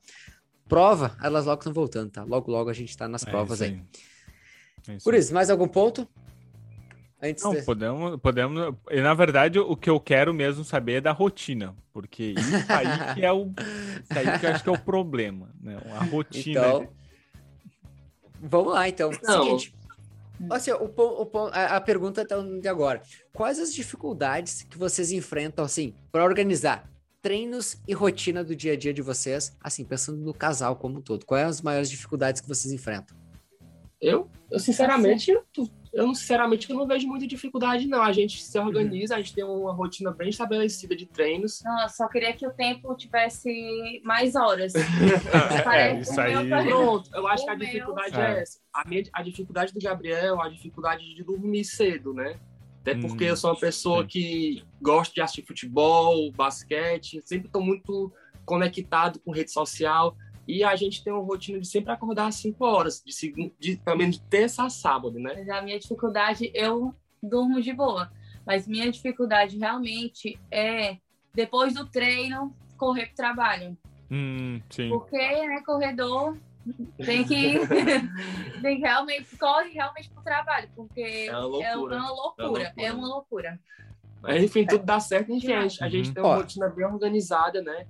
[0.68, 2.24] Prova, elas logo estão voltando, tá?
[2.24, 3.82] Logo, logo a gente está nas é provas aí.
[4.88, 6.08] É Por isso, mais algum ponto?
[7.22, 7.64] Antes não, de...
[7.64, 8.76] podemos, podemos.
[8.92, 13.16] E na verdade, o que eu quero mesmo saber é da rotina, porque isso aí
[13.16, 13.52] que é o.
[14.04, 15.80] Isso aí que eu acho que é o problema, né?
[16.00, 16.60] A rotina.
[16.60, 16.90] Então,
[18.40, 19.10] vamos lá, então.
[19.24, 19.44] Não.
[19.44, 19.77] Seguinte.
[20.50, 23.02] Assim, o, o, a, a pergunta então, de agora.
[23.34, 26.90] Quais as dificuldades que vocês enfrentam, assim, para organizar
[27.22, 31.02] treinos e rotina do dia a dia de vocês, assim, pensando no casal como um
[31.02, 31.26] todo?
[31.26, 33.18] Quais as maiores dificuldades que vocês enfrentam?
[34.00, 35.44] Eu, eu sinceramente, eu,
[35.98, 38.04] eu sinceramente eu não vejo muita dificuldade, não.
[38.04, 39.20] A gente se organiza, uhum.
[39.20, 41.64] a gente tem uma rotina bem estabelecida de treinos.
[41.64, 44.74] Não, só queria que o tempo tivesse mais horas.
[45.74, 46.34] é, isso aí.
[46.48, 48.22] Pronto, eu acho o que a dificuldade meu...
[48.22, 48.60] é essa.
[48.72, 52.40] A, minha, a dificuldade do Gabriel, a dificuldade de dormir cedo, né?
[52.82, 54.08] Até porque hum, eu sou uma pessoa sim.
[54.08, 58.14] que gosta de assistir futebol, basquete, sempre estou muito
[58.46, 60.16] conectado com rede social.
[60.48, 63.76] E a gente tem uma rotina de sempre acordar às 5 horas, de, segundo, de
[63.78, 65.34] pelo menos de terça a sábado, né?
[65.36, 68.10] Mas a minha dificuldade, eu durmo de boa.
[68.46, 70.98] Mas minha dificuldade realmente é,
[71.34, 73.78] depois do treino, correr pro trabalho.
[74.10, 74.88] Hum, sim.
[74.88, 76.38] Porque, né, corredor
[76.98, 77.60] tem que,
[78.62, 81.96] tem que realmente, corre realmente pro trabalho, porque é uma loucura.
[81.96, 82.74] É uma loucura.
[82.78, 83.60] É uma loucura.
[84.22, 87.62] Mas, enfim, tudo dá certo, enfim, a gente, a gente tem uma rotina bem organizada,
[87.62, 87.86] né?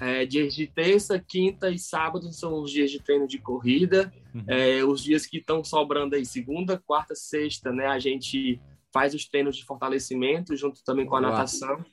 [0.00, 4.12] É, dias de terça, quinta e sábado são os dias de treino de corrida.
[4.34, 4.44] Uhum.
[4.46, 7.86] É, os dias que estão sobrando aí, segunda, quarta, sexta, né?
[7.86, 8.60] A gente
[8.92, 11.84] faz os treinos de fortalecimento junto também com a natação.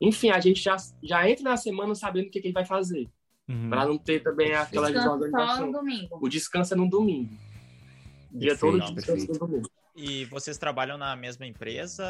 [0.00, 2.66] Enfim, a gente já, já entra na semana sabendo o que, que a gente vai
[2.66, 3.08] fazer.
[3.48, 3.70] Uhum.
[3.70, 5.72] Para não ter também aquela desorganização.
[6.20, 7.32] O descanso é no domingo.
[8.32, 9.70] O dia todo de descanso no domingo.
[9.94, 12.04] E vocês trabalham na mesma empresa?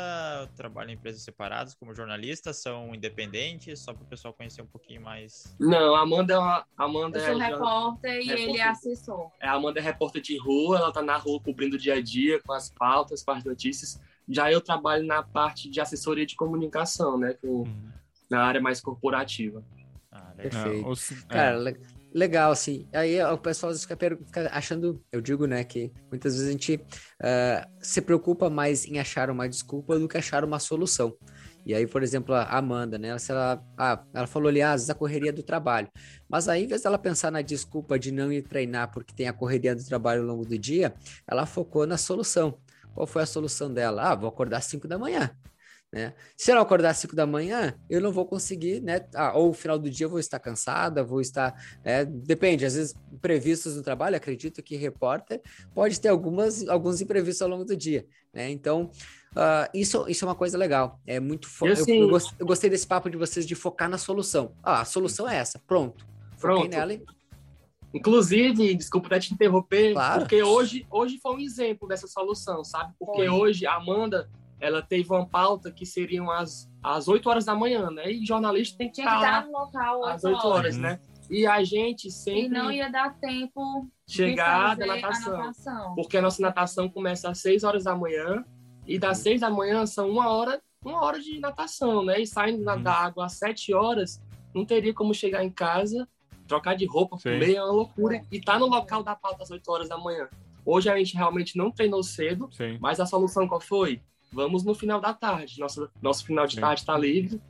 [0.56, 2.58] Trabalham em empresas separadas como jornalistas?
[2.58, 3.80] São independentes?
[3.80, 5.56] Só para o pessoal conhecer um pouquinho mais.
[5.58, 8.48] Não, a Amanda, é Amanda Eu sou é repórter e repórter.
[8.48, 9.30] ele é assessor.
[9.40, 12.00] É, a Amanda é repórter de rua, ela está na rua cobrindo o dia a
[12.00, 14.00] dia com as pautas, com as notícias.
[14.28, 17.34] Já eu trabalho na parte de assessoria de comunicação, né?
[17.34, 17.92] Com, uhum.
[18.30, 19.62] Na área mais corporativa.
[20.10, 20.86] Ah, Perfeito.
[20.86, 21.28] Não.
[21.28, 21.74] Cara, é
[22.14, 22.86] legal, assim.
[22.92, 23.98] Aí o pessoal fica,
[24.52, 29.30] achando, eu digo, né, que muitas vezes a gente uh, se preocupa mais em achar
[29.30, 31.16] uma desculpa do que achar uma solução.
[31.64, 33.16] E aí, por exemplo, a Amanda, né?
[33.18, 35.88] Se ela, ah, ela falou ali, ah, a correria do trabalho.
[36.28, 39.32] Mas aí, em vez dela pensar na desculpa de não ir treinar porque tem a
[39.32, 40.92] correria do trabalho ao longo do dia,
[41.26, 42.58] ela focou na solução.
[42.94, 44.10] Qual foi a solução dela?
[44.10, 45.30] Ah, vou acordar às 5 da manhã.
[45.92, 46.14] Né?
[46.36, 49.04] Se eu não acordar às 5 da manhã, eu não vou conseguir, né?
[49.14, 51.54] Ah, ou no final do dia eu vou estar cansada, vou estar.
[51.84, 52.06] Né?
[52.06, 55.42] Depende, às vezes, imprevistos no trabalho, acredito que repórter
[55.74, 58.06] pode ter algumas, alguns imprevistos ao longo do dia.
[58.32, 58.50] Né?
[58.50, 58.90] Então,
[59.36, 60.98] uh, isso, isso é uma coisa legal.
[61.06, 61.66] É muito fo...
[61.66, 62.00] eu, assim...
[62.00, 64.54] eu, eu, eu, gostei desse papo de vocês de focar na solução.
[64.62, 66.06] Ah, a solução é essa, pronto.
[66.38, 66.70] Foquei pronto.
[66.70, 67.04] nela e...
[67.92, 70.20] Inclusive, desculpa até te interromper, claro.
[70.20, 72.94] porque hoje, hoje foi um exemplo dessa solução, sabe?
[72.98, 73.28] Porque foi.
[73.28, 74.30] hoje a Amanda
[74.62, 78.12] ela teve uma pauta que seriam as, as 8 horas da manhã, né?
[78.12, 81.00] E jornalista tem que estar lá no local às 8 horas, horas né?
[81.28, 82.44] E a gente sempre.
[82.44, 87.40] E não ia dar tempo chegar da natação, natação, Porque a nossa natação começa às
[87.40, 88.44] 6 horas da manhã.
[88.86, 92.20] E das 6 da manhã são uma hora, uma hora de natação, né?
[92.20, 92.82] E saindo uhum.
[92.82, 94.22] da água às 7 horas,
[94.54, 96.08] não teria como chegar em casa,
[96.46, 97.32] trocar de roupa, Sim.
[97.32, 98.22] comer, é uma loucura.
[98.30, 100.28] E tá no local da pauta às 8 horas da manhã.
[100.64, 102.78] Hoje a gente realmente não treinou cedo, Sim.
[102.80, 104.00] mas a solução qual foi?
[104.32, 105.60] Vamos no final da tarde.
[105.60, 106.60] Nosso, nosso final de Sim.
[106.60, 107.40] tarde está livre.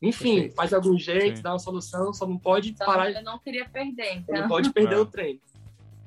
[0.00, 0.54] Enfim, Perfeito.
[0.54, 1.42] faz algum jeito, Sim.
[1.42, 3.10] dá uma solução, só não pode então, parar.
[3.10, 4.16] Eu não queria perder.
[4.16, 4.40] Então.
[4.40, 4.98] Não pode perder é.
[4.98, 5.40] o treino.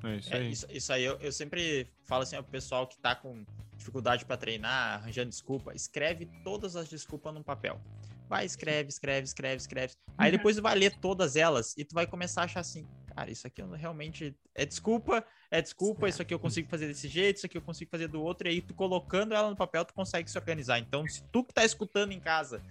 [0.04, 0.40] É isso aí.
[0.40, 3.44] É, isso, isso, aí eu, eu sempre falo assim ao pessoal que está com
[3.78, 7.80] dificuldade para treinar, arranjando desculpa, escreve todas as desculpas num papel.
[8.28, 9.94] Vai, escreve, escreve, escreve, escreve.
[10.18, 10.38] Aí uhum.
[10.38, 12.86] depois tu vai ler todas elas e tu vai começar a achar assim,
[13.20, 17.38] cara, isso aqui realmente é desculpa, é desculpa, isso aqui eu consigo fazer desse jeito,
[17.38, 19.94] isso aqui eu consigo fazer do outro, e aí tu colocando ela no papel, tu
[19.94, 20.80] consegue se organizar.
[20.80, 22.62] Então, se tu que tá escutando em casa,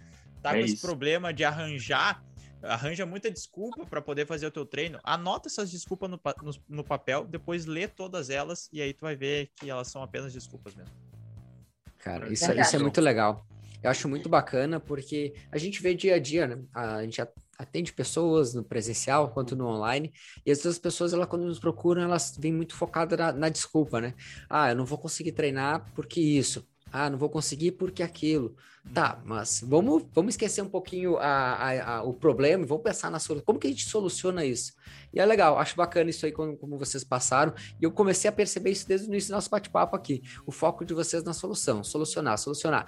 [0.43, 0.75] tá é com isso.
[0.75, 2.25] esse problema de arranjar,
[2.63, 6.85] arranja muita desculpa para poder fazer o teu treino, anota essas desculpas no, no, no,
[6.85, 10.75] papel, depois lê todas elas, e aí tu vai ver que elas são apenas desculpas
[10.75, 10.95] mesmo.
[11.99, 13.47] Cara, isso, isso é muito legal.
[13.83, 16.59] Eu acho muito bacana porque a gente vê dia a dia, né?
[16.75, 17.21] A gente
[17.59, 20.13] atende pessoas no presencial quanto no online,
[20.47, 23.49] e às vezes as pessoas, ela, quando nos procuram, elas vêm muito focadas na, na,
[23.49, 24.15] desculpa, né?
[24.49, 26.65] Ah, eu não vou conseguir treinar porque isso.
[26.91, 28.57] Ah, não vou conseguir porque aquilo.
[28.95, 33.11] Tá, mas vamos, vamos esquecer um pouquinho a, a, a, o problema e vamos pensar
[33.11, 33.45] na solução.
[33.45, 34.73] Como que a gente soluciona isso?
[35.13, 37.53] E é legal, acho bacana isso aí como, como vocês passaram.
[37.79, 40.23] E eu comecei a perceber isso desde o início do nosso bate-papo aqui.
[40.47, 42.87] O foco de vocês na solução, solucionar, solucionar.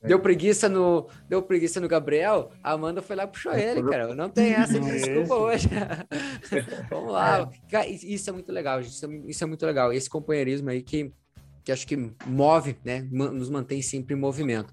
[0.00, 4.14] Deu preguiça no, deu preguiça no Gabriel, a Amanda foi lá e puxou ele, cara.
[4.14, 5.68] Não tem essa de desculpa hoje.
[6.88, 7.50] Vamos lá.
[7.88, 8.94] Isso é muito legal, gente.
[9.26, 9.92] Isso é, muito legal.
[9.92, 11.12] Esse companheirismo aí que,
[11.64, 13.08] que acho que move, né?
[13.10, 14.72] Nos mantém sempre em movimento.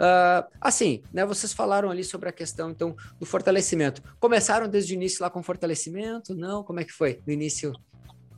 [0.00, 1.24] Uh, assim, né?
[1.24, 4.02] Vocês falaram ali sobre a questão, então, do fortalecimento.
[4.18, 6.34] Começaram desde o início lá com fortalecimento?
[6.34, 6.64] Não?
[6.64, 7.20] Como é que foi?
[7.24, 7.72] No início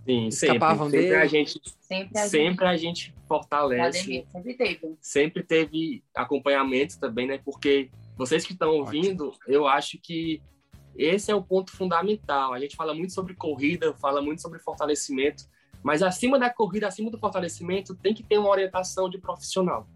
[0.08, 1.12] Sim, escapavam sempre, dele.
[1.12, 4.26] Sempre a gente, sempre a sempre gente, a gente fortalece.
[4.32, 4.96] sempre teve.
[5.02, 7.38] Sempre teve acompanhamento também, né?
[7.44, 10.40] Porque vocês que estão ouvindo, eu acho que
[10.96, 12.54] esse é o ponto fundamental.
[12.54, 15.44] A gente fala muito sobre corrida, fala muito sobre fortalecimento,
[15.82, 19.86] mas acima da corrida, acima do fortalecimento, tem que ter uma orientação de profissional.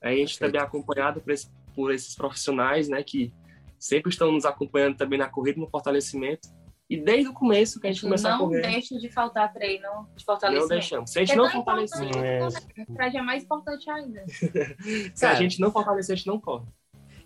[0.00, 0.38] A gente Perfeito.
[0.38, 3.30] também é acompanhado por, esse, por esses profissionais, né, que
[3.78, 6.48] sempre estão nos acompanhando também na corrida, no fortalecimento.
[6.92, 8.60] E desde o começo que a gente começou a correr.
[8.60, 10.68] Não deixa de faltar treino de fortalecimento.
[10.68, 11.10] Não deixamos.
[11.10, 12.10] Se a gente não fortalecer.
[12.18, 13.16] É.
[13.16, 14.22] é mais importante ainda.
[15.14, 16.66] Se a gente não fortalecer, a gente não corre.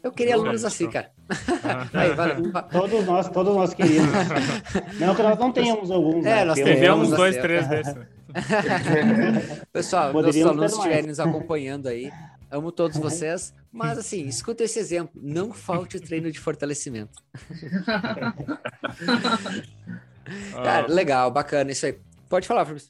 [0.04, 1.10] Eu queria alunos assim, cara.
[1.92, 2.52] Aí, valeu.
[2.70, 4.12] Todos nós, todos nós queríamos.
[5.00, 6.24] não que nós não tenhamos alguns.
[6.24, 6.44] É, né?
[6.44, 7.96] nós tivemos dois, três desses.
[9.72, 12.12] Pessoal, nossos alunos estiverem nos acompanhando aí,
[12.52, 13.52] amo todos vocês.
[13.76, 15.20] Mas assim, escuta esse exemplo.
[15.22, 17.22] Não falte o treino de fortalecimento.
[20.54, 21.98] Cara, legal, bacana isso aí.
[22.26, 22.88] Pode falar, Fabrício.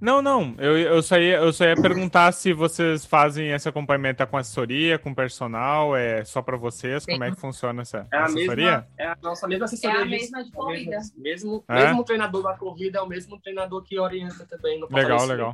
[0.00, 0.54] Não, não.
[0.58, 4.96] Eu, eu, só ia, eu só ia perguntar se vocês fazem esse acompanhamento com assessoria,
[4.96, 7.02] com personal, é só para vocês?
[7.02, 7.10] Sim.
[7.12, 8.54] Como é que funciona essa é assessoria?
[8.54, 9.98] Mesma, é a nossa mesma assessoria.
[9.98, 11.00] É a mesma de corrida.
[11.16, 11.84] Mesmo, é?
[11.84, 15.52] mesmo treinador da corrida é o mesmo treinador que orienta também no Legal, legal.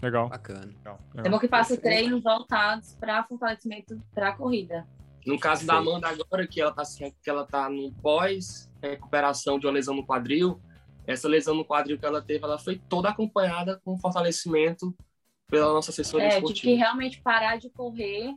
[0.00, 0.28] Legal.
[0.28, 0.66] Bacana.
[0.66, 0.98] Legal.
[1.22, 4.86] Temos que fazer treinos voltados para fortalecimento para a corrida.
[5.26, 9.66] No caso da Amanda agora, que ela está que ela tá no pós recuperação de
[9.66, 10.60] uma lesão no quadril,
[11.06, 14.94] essa lesão no quadril que ela teve, ela foi toda acompanhada com fortalecimento
[15.48, 16.60] pela nossa assessoria é, esportiva.
[16.60, 18.34] Tive que realmente parar de correr,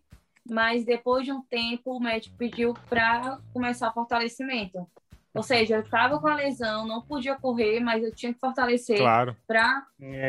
[0.49, 4.87] mas depois de um tempo o médico pediu para começar o fortalecimento.
[5.33, 8.97] Ou seja, eu estava com a lesão, não podia correr, mas eu tinha que fortalecer
[8.97, 9.35] claro.
[9.47, 9.85] para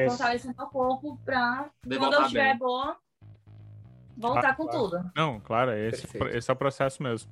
[0.08, 2.96] fortalecer meu corpo para quando eu estiver boa
[4.16, 4.78] voltar ah, com claro.
[4.78, 5.10] tudo.
[5.16, 7.30] Não, claro, esse, esse é o processo mesmo.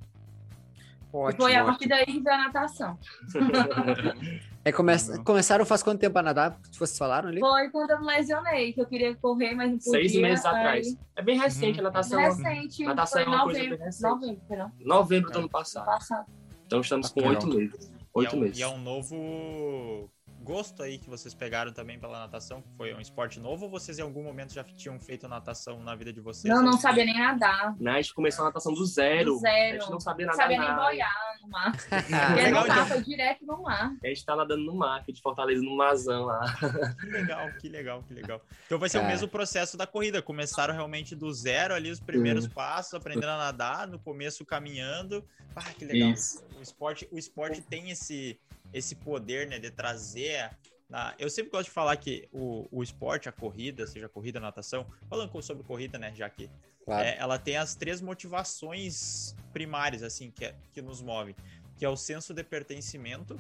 [1.13, 2.97] Ótimo, foi a partir daí que veio a natação.
[4.65, 4.93] é, come...
[5.25, 6.57] Começaram faz quanto tempo a nadar?
[6.71, 7.41] Vocês falaram ali?
[7.41, 9.93] Foi quando eu me lesionei, que eu queria correr, mas não podia.
[9.93, 10.57] Seis meses aí...
[10.57, 10.97] atrás.
[11.17, 11.87] É bem recente uhum.
[11.87, 12.21] a natação.
[12.21, 12.85] Recente.
[12.85, 14.03] Natação foi é uma novembro, coisa bem recente.
[14.03, 15.87] Novembro, novembro do ano passado.
[15.87, 16.27] passado.
[16.71, 17.91] Então estamos com oito meses.
[18.15, 18.59] Oito é um, meses.
[18.59, 20.09] E é um novo
[20.51, 24.01] gosto aí que vocês pegaram também pela natação, que foi um esporte novo, ou vocês
[24.01, 26.53] em algum momento já tinham feito natação na vida de vocês?
[26.53, 27.77] Não, não sabia nem nadar.
[27.79, 27.93] Né?
[27.93, 29.35] A gente começou a natação do zero.
[29.35, 29.77] Do zero.
[29.77, 30.83] A gente não sabia Não nadar sabia nem nada.
[30.83, 31.73] boiar no mar.
[32.35, 32.89] Legal, não então.
[32.89, 33.93] tava direto no mar.
[34.03, 36.41] A gente tá nadando no mar, aqui de Fortaleza, no Mazão lá.
[36.99, 38.41] Que legal, que legal, que legal.
[38.67, 39.13] Então vai ser o Cara.
[39.13, 40.21] mesmo processo da corrida.
[40.21, 45.25] Começaram realmente do zero ali, os primeiros passos, aprendendo a nadar, no começo caminhando.
[45.55, 46.11] Ah, que legal.
[46.11, 46.45] Isso.
[46.59, 48.39] O esporte, o esporte tem esse,
[48.73, 50.51] esse poder, né, de trazer.
[50.89, 51.15] Na...
[51.19, 55.43] Eu sempre gosto de falar que o, o esporte, a corrida, seja corrida, natação, falando
[55.43, 56.51] sobre corrida, né, já que
[56.85, 57.05] Claro.
[57.07, 61.35] é, ela tem as três motivações primárias, assim, que, é- que nos movem.
[61.77, 63.39] Que é o senso de pertencimento,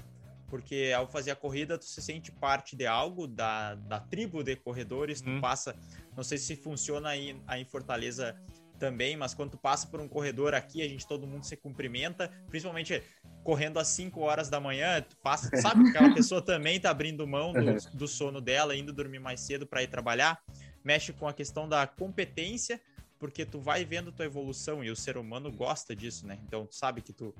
[0.48, 4.56] porque ao fazer a corrida, tu se sente parte de algo, da, da tribo de
[4.56, 5.40] corredores, tu Uhum.
[5.40, 5.74] passa,
[6.16, 8.36] não sei se funciona aí, aí em Fortaleza
[8.80, 12.32] também, mas quando tu passa por um corredor aqui, a gente, todo mundo se cumprimenta,
[12.48, 13.02] principalmente
[13.44, 17.26] correndo às 5 horas da manhã, tu passa, sabe que aquela pessoa também tá abrindo
[17.26, 20.42] mão do, do sono dela, indo dormir mais cedo para ir trabalhar,
[20.82, 22.80] mexe com a questão da competência,
[23.18, 26.38] porque tu vai vendo tua evolução e o ser humano gosta disso, né?
[26.46, 27.34] Então tu sabe que tu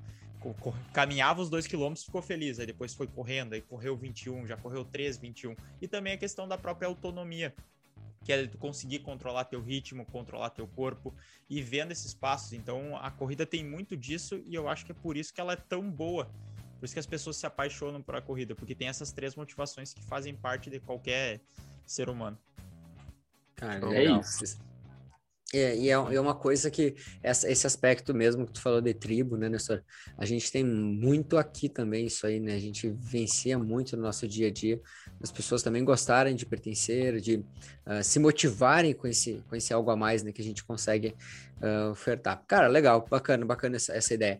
[0.92, 4.84] caminhava os dois quilômetros, ficou feliz, aí depois foi correndo, aí correu 21, já correu
[4.84, 5.56] 3, 21.
[5.80, 7.54] E também a questão da própria autonomia,
[8.24, 11.14] que é tu conseguir controlar teu ritmo, controlar teu corpo
[11.48, 12.52] e vendo esses passos.
[12.52, 15.54] Então a corrida tem muito disso e eu acho que é por isso que ela
[15.54, 16.30] é tão boa.
[16.78, 19.92] Por isso que as pessoas se apaixonam por a corrida, porque tem essas três motivações
[19.92, 21.40] que fazem parte de qualquer
[21.86, 22.38] ser humano.
[23.56, 24.58] Cara, É isso.
[25.52, 28.94] É, e é, é uma coisa que essa- esse aspecto mesmo que tu falou de
[28.94, 29.82] tribo, né, Nestor?
[30.16, 32.54] A gente tem muito aqui também isso aí, né?
[32.54, 34.80] A gente vivencia muito no nosso dia a dia.
[35.20, 37.44] As pessoas também gostarem de pertencer, de
[37.84, 40.32] ah, se motivarem com esse, com esse algo a mais, né?
[40.32, 41.16] Que a gente consegue
[41.60, 42.44] ah, ofertar.
[42.46, 44.38] Cara, legal, bacana, bacana essa, essa ideia.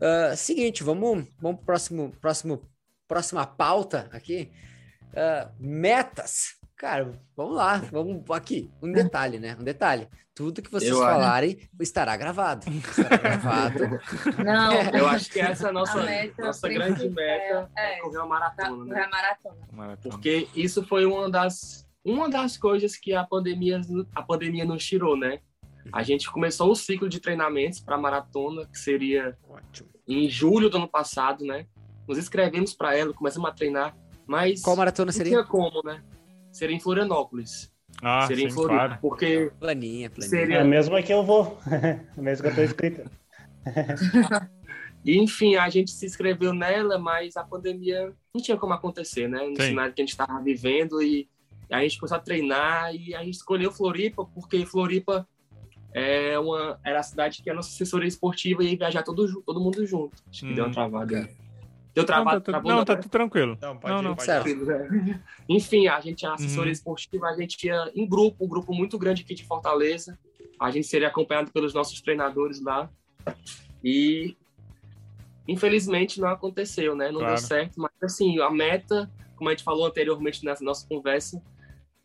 [0.00, 2.62] Ah, seguinte, vamos, vamos pro próximo, próximo,
[3.06, 4.50] próxima pauta aqui.
[5.58, 6.56] Metas.
[6.76, 8.70] Cara, vamos lá, vamos aqui.
[8.82, 9.56] Um detalhe, né?
[9.58, 10.08] Um detalhe.
[10.34, 11.10] Tudo que vocês Eu acho.
[11.14, 12.66] falarem estará gravado.
[12.70, 13.78] Estará gravado.
[14.44, 18.00] Não, Eu acho que essa é a nossa, A meta nossa grande meta é- é
[18.00, 18.90] correr uma maratona, né?
[18.90, 19.56] correr a maratona.
[19.72, 20.12] Maratona.
[20.14, 23.80] Porque isso foi uma das, uma das coisas que a pandemia,
[24.14, 25.40] a pandemia nos tirou, né?
[25.90, 29.88] A gente começou o ciclo de treinamentos para maratona, que seria Ótimo.
[30.06, 31.64] em julho do ano passado, né?
[32.06, 35.32] Nos inscrevemos para ela, começamos a treinar, mas Qual maratona não seria?
[35.32, 36.02] tinha como, né?
[36.56, 37.70] Seria em Florianópolis.
[38.02, 38.98] Ah, seria sim, em Floripa, claro.
[39.00, 40.28] porque Planinha, planinha.
[40.30, 41.58] Seria- É a mesma que eu vou.
[42.16, 43.10] a mesma que eu tô inscrito.
[45.04, 49.38] E, enfim, a gente se inscreveu nela, mas a pandemia não tinha como acontecer, né?
[49.46, 49.68] No Sim.
[49.68, 51.28] cenário que a gente estava vivendo e
[51.70, 55.26] a gente começou a treinar e a gente escolheu Floripa porque Floripa
[55.92, 59.84] é uma, era a cidade que a nossa assessoria esportiva ia viajar todo, todo mundo
[59.86, 60.16] junto.
[60.30, 60.54] Acho que Hum.
[60.54, 61.18] deu uma travada.
[61.18, 61.28] aí.
[61.96, 63.58] Deu Não, travada, tá, tudo- travou não, não, tá tudo tranquilo.
[63.60, 64.14] Não, pode Não, ir, não.
[64.14, 64.48] pode Certo.
[64.48, 64.56] ir.
[65.48, 66.72] Enfim, a gente, a assessoria Uhum.
[66.72, 70.18] esportiva, a gente ia em grupo, um grupo muito grande aqui de Fortaleza.
[70.60, 72.90] A gente seria acompanhado pelos nossos treinadores lá.
[73.82, 74.36] E
[75.48, 77.06] infelizmente não aconteceu, né?
[77.10, 77.34] Não Claro.
[77.34, 81.42] deu certo, mas assim, a meta, como a gente falou anteriormente nessa nossa conversa,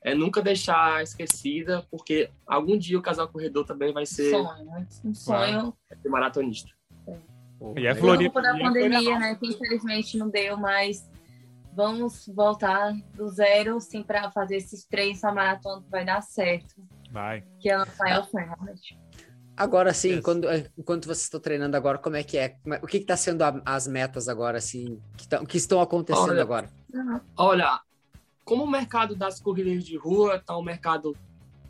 [0.04, 4.88] é nunca deixar esquecida, porque algum dia o casal corredor também vai ser, Sonho, né?
[5.04, 5.74] Um sonho.
[6.02, 6.70] ser maratonista.
[7.78, 7.94] E é.
[7.96, 8.34] Floripa.
[8.34, 9.36] Por da é pandemia, né?
[9.36, 11.10] Que infelizmente não deu, mas
[11.74, 16.76] vamos voltar do zero, sim, para fazer esses três a maratona que vai dar certo.
[17.12, 17.44] Vai.
[17.60, 19.00] Que é o maior sonho, realmente.
[19.56, 20.48] Agora sim, quando,
[20.78, 22.56] enquanto vocês estão treinando agora, como é que é?
[22.66, 26.30] É- O que está sendo a- as metas agora, assim, que, tão- que estão acontecendo
[26.32, 26.70] Olha, agora?
[27.38, 27.80] Olha,
[28.44, 31.16] como o mercado das corridas de rua está um mercado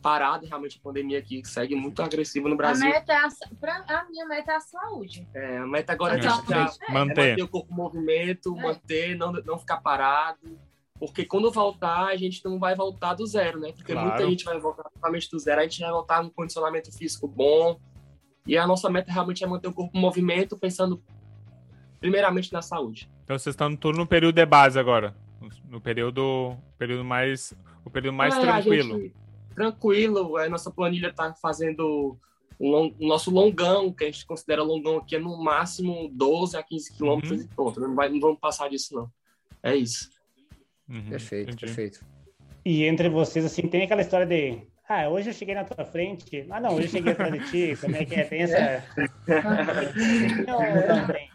[0.02, 2.88] parado, realmente a pandemia aqui segue muito agressiva no A Brasil.
[2.90, 3.28] meta é a,
[3.60, 5.26] pra, a minha meta é a saúde.
[5.32, 7.30] É, a meta agora é, Então, é, é Manter.
[7.30, 8.62] manter o corpo em movimento, É.
[8.62, 10.58] manter, não, não ficar parado.
[10.98, 13.72] Porque quando voltar, a gente não vai voltar do zero, né?
[13.72, 14.08] Porque Claro.
[14.08, 17.78] muita gente vai voltar totalmente do zero, a gente vai voltar num condicionamento físico bom.
[18.46, 21.02] E a nossa meta realmente é manter o corpo em movimento, pensando
[22.00, 23.08] primeiramente na saúde.
[23.24, 25.14] Então vocês estão tudo no período de base agora.
[25.68, 27.52] No período, período mais,
[27.84, 28.98] o período mais É, a tranquilo.
[29.00, 29.14] gente-
[29.54, 32.16] tranquilo, a nossa planilha está fazendo
[32.60, 36.56] um long- o nosso longão, que a gente considera longão aqui, é no máximo 12
[36.56, 37.44] a 15 quilômetros Uhum.
[37.44, 37.80] e pronto.
[37.80, 39.10] Não, vai, não vamos passar disso, não.
[39.62, 40.10] É isso.
[40.88, 41.64] Uhum, Perfeito, entendi.
[41.66, 42.04] perfeito.
[42.64, 44.62] E entre vocês, assim, tem aquela história de.
[44.94, 46.46] Ah, hoje eu cheguei na tua frente.
[46.50, 47.80] Ah, não, hoje eu cheguei atrás de ti.
[47.80, 48.24] Como é que é?
[48.24, 48.84] Tem essa.
[50.46, 51.30] não, tem.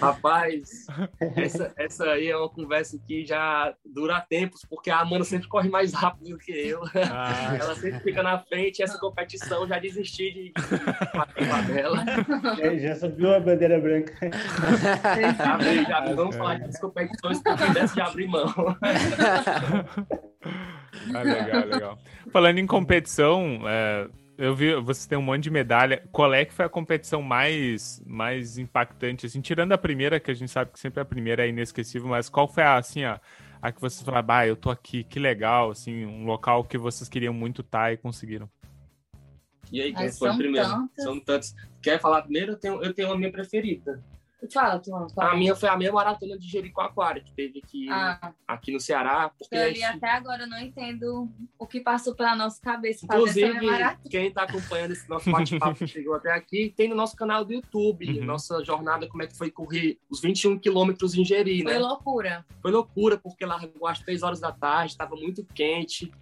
[0.00, 0.86] Rapaz,
[1.36, 5.68] essa, essa aí é uma conversa que já dura tempos, porque a Amanda sempre corre
[5.68, 6.80] mais rápido do que eu.
[6.94, 7.58] Ah.
[7.60, 10.52] Ela sempre fica na frente, essa competição já desisti de
[11.12, 12.04] participar dela.
[12.58, 14.14] É, Já subiu a bandeira branca.
[15.36, 16.14] Já, vi, já vi.
[16.14, 18.46] vamos falar das competições que eu tivesse de abrir mão.
[21.12, 21.98] Ah, legal, legal.
[22.30, 22.93] Falando em competição,
[23.66, 26.02] é, eu vi, você tem um monte de medalha.
[26.10, 30.34] Qual é que foi a competição mais, mais impactante, assim, tirando a primeira, que a
[30.34, 33.20] gente sabe que sempre a primeira é inesquecível, mas qual foi a, assim, a,
[33.62, 37.08] a que vocês falaram, bah, eu tô aqui, que legal, assim, um local que vocês
[37.08, 38.48] queriam muito estar e conseguiram?
[39.72, 40.68] E aí, quem foi primeiro?
[40.68, 41.04] tantas.
[41.04, 41.54] São tantos.
[41.82, 42.52] Quer falar primeiro?
[42.52, 44.02] Eu tenho, eu tenho a minha preferida.
[44.52, 45.08] Fala, Tuan.
[45.08, 45.32] fala.
[45.32, 49.30] A minha foi a minha maratona de Jericoacoara, que teve aqui, Ah, aqui no Ceará.
[49.38, 51.28] Porque eu li gente- até agora, eu não entendo
[51.58, 53.58] o que passou pela nossa cabeça Inclusive,
[54.10, 57.52] quem está acompanhando esse nosso bate-papo que chegou até aqui, tem no nosso canal do
[57.52, 58.24] YouTube, Uhum.
[58.24, 61.78] nossa jornada, como é que foi correr os 21 quilômetros em Jeri, Foi né?
[61.78, 62.44] loucura.
[62.60, 66.12] Foi loucura, porque largou às 3 horas da tarde, estava muito quente,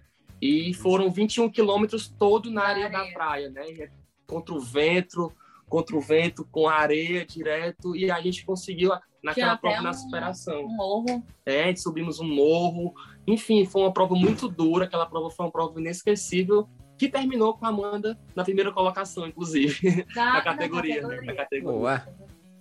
[0.41, 3.13] e foram 21 quilômetros todo na Na areia, da areia.
[3.13, 3.61] praia, né?
[3.79, 3.89] É
[4.25, 5.31] Contra o vento,
[5.73, 8.91] contra o vento, com a areia direto, e a gente conseguiu
[9.23, 10.65] naquela até prova na um- superação.
[10.65, 11.25] Um morro.
[11.43, 12.93] É, a gente subimos um morro.
[13.25, 14.85] Enfim, foi uma prova muito dura.
[14.85, 20.05] Aquela prova foi uma prova inesquecível, que terminou com a Amanda na primeira colocação, inclusive,
[20.13, 20.95] Da, na da categoria.
[20.95, 21.01] né?
[21.01, 21.25] categoria.
[21.25, 21.79] Na categoria.
[21.79, 22.07] Boa.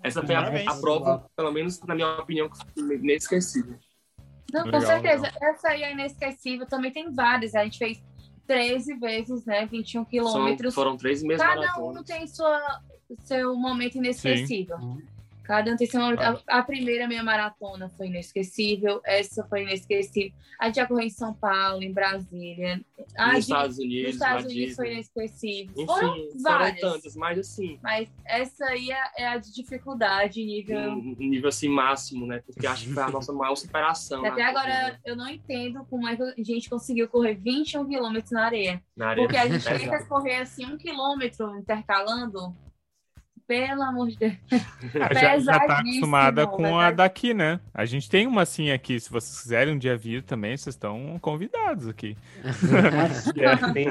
[0.03, 3.77] Essa foi a, a prova, pelo menos na minha opinião, que foi inesquecível.
[4.51, 5.23] Não, com Legal, certeza.
[5.25, 5.51] legal.
[5.51, 6.67] Essa aí é inesquecível.
[6.67, 7.55] Também tem várias.
[7.55, 8.03] A gente fez
[8.47, 9.67] 13 vezes, né?
[9.67, 10.75] 21 São, quilômetros.
[10.75, 12.05] foram três meses Cada um maratonas.
[12.07, 12.59] tem sua,
[13.25, 14.77] seu momento inesquecível.
[15.45, 16.19] Cada um tem seu momento.
[16.19, 16.41] Claro.
[16.49, 19.01] A, a primeira minha maratona foi inesquecível.
[19.05, 20.33] Essa foi inesquecível.
[20.59, 22.81] A gente já correu em São Paulo, em Brasília.
[23.17, 25.73] A Nos de- Estados nos Unidos, Estados na Unidos foi inesquecível.
[25.75, 26.81] Enfim, Foram foram várias.
[26.81, 30.79] tantas, mas assim, Mas essa aí é, é a de dificuldade, nível.
[30.93, 32.41] um um nível assim máximo, né?
[32.47, 34.25] Porque acho que foi a nossa maior superação.
[34.25, 38.31] Até na- agora eu não entendo como é que a gente conseguiu correr 21 quilômetros
[38.31, 38.81] na areia.
[38.97, 39.27] na areia.
[39.27, 42.55] Porque a gente É, tenta correr assim um quilômetro intercalando.
[43.47, 44.33] Pelo amor de Deus.
[45.21, 47.61] Já, já tá acostumada com a daqui, né?
[47.75, 48.99] A gente tem uma assim aqui.
[48.99, 52.17] Se vocês quiserem um dia vir também, vocês estão convidados aqui.
[53.39, 53.73] É.
[53.73, 53.89] tem,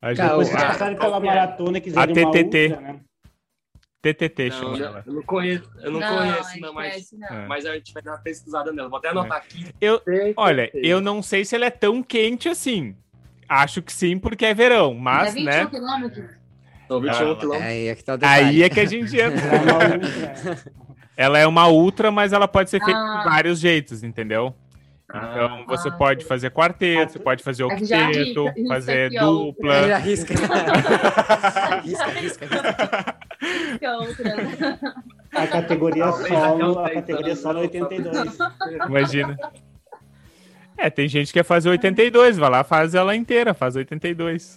[0.00, 2.68] A gente, Cara, a- passaram pela maratona e a quiserem TTT.
[2.72, 3.00] outra, né?
[4.02, 5.02] TTT Não, chama eu, ela.
[5.06, 7.28] eu não conheço, eu não, a conheço, não, mas, conhece, não.
[7.28, 7.46] É.
[7.46, 8.88] mas a gente vai dar uma pesquisada nela.
[8.88, 9.66] Vou até anotar aqui.
[9.78, 10.00] Eu-
[10.36, 12.96] Olha, eu não sei se ela é tão quente assim.
[13.46, 15.66] Acho que sim, porque é verão, é mas, 21 né?
[15.66, 16.39] quilômetros?
[16.90, 17.62] São 21 Ah, quilômetros.
[17.70, 18.48] Aí é que tá o detalhe.
[18.48, 19.40] Aí é que a gente entra.
[19.62, 20.58] Uma outra.
[21.16, 23.18] Ela é uma ultra, mas ela pode ser feita Ah.
[23.18, 24.54] de vários jeitos, entendeu?
[25.12, 29.06] Ah, Então você Ah, pode fazer quarteto, você pode fazer É octeto, risca- risca fazer
[29.06, 29.74] aqui, ó, dupla.
[29.84, 30.34] Aí arrisca.
[31.84, 33.16] risca, risca, risca.
[33.78, 34.78] Que é outra.
[35.32, 38.38] A categoria solo, a 10 categoria solo é não, 82.
[38.88, 39.38] Imagina.
[40.80, 44.56] É, tem gente que quer fazer 82, vai lá, faz ela inteira, faz 82.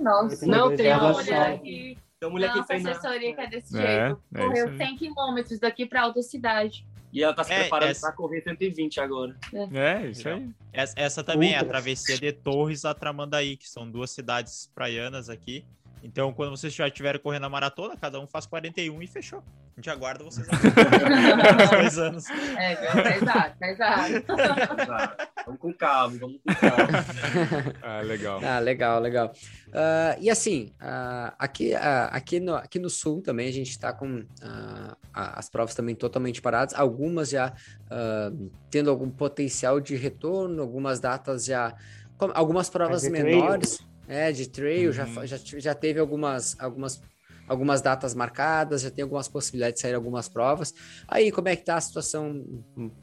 [0.00, 0.46] Nossa.
[0.46, 2.90] Não, tem Tem a uma mulher que Tem uma mulher que nossa treina.
[2.92, 4.22] assessoria que é desse É, jeito.
[4.34, 4.76] é Correu aí.
[4.78, 6.86] 100 quilômetros daqui pra outra cidade.
[7.12, 9.36] E ela tá se É, preparando essa- pra correr 120 agora.
[9.74, 10.48] É, isso aí.
[10.72, 15.28] Essa, essa também é a travessia de Torres a Tramandaí, que são duas cidades praianas
[15.28, 15.62] aqui.
[16.02, 19.38] Então, quando vocês já estiverem correndo a maratona, cada um faz 41 e fechou.
[19.38, 20.46] A gente aguarda vocês
[21.70, 22.24] dois anos.
[22.58, 24.16] É, pesado, pesado.
[24.16, 25.28] Exato.
[25.46, 27.72] vamos com calma, vamos com calma.
[27.82, 28.40] Ah, legal.
[28.44, 29.32] Ah, legal, legal.
[29.72, 33.92] Ah, e assim, ah, aqui, ah, aqui, no, aqui no sul também a gente está
[33.92, 34.24] com
[35.12, 37.52] as provas também totalmente paradas, algumas já
[38.70, 41.74] tendo algum potencial de retorno, algumas datas já.
[42.34, 43.24] algumas provas trail.
[43.24, 43.78] menores,
[44.08, 45.26] é, de trail, já, Uhum.
[45.26, 47.00] já, tive- já teve algumas, algumas,
[47.48, 50.72] algumas datas marcadas, já tem algumas possibilidades de sair algumas provas.
[51.08, 52.44] Aí, como é que tá a situação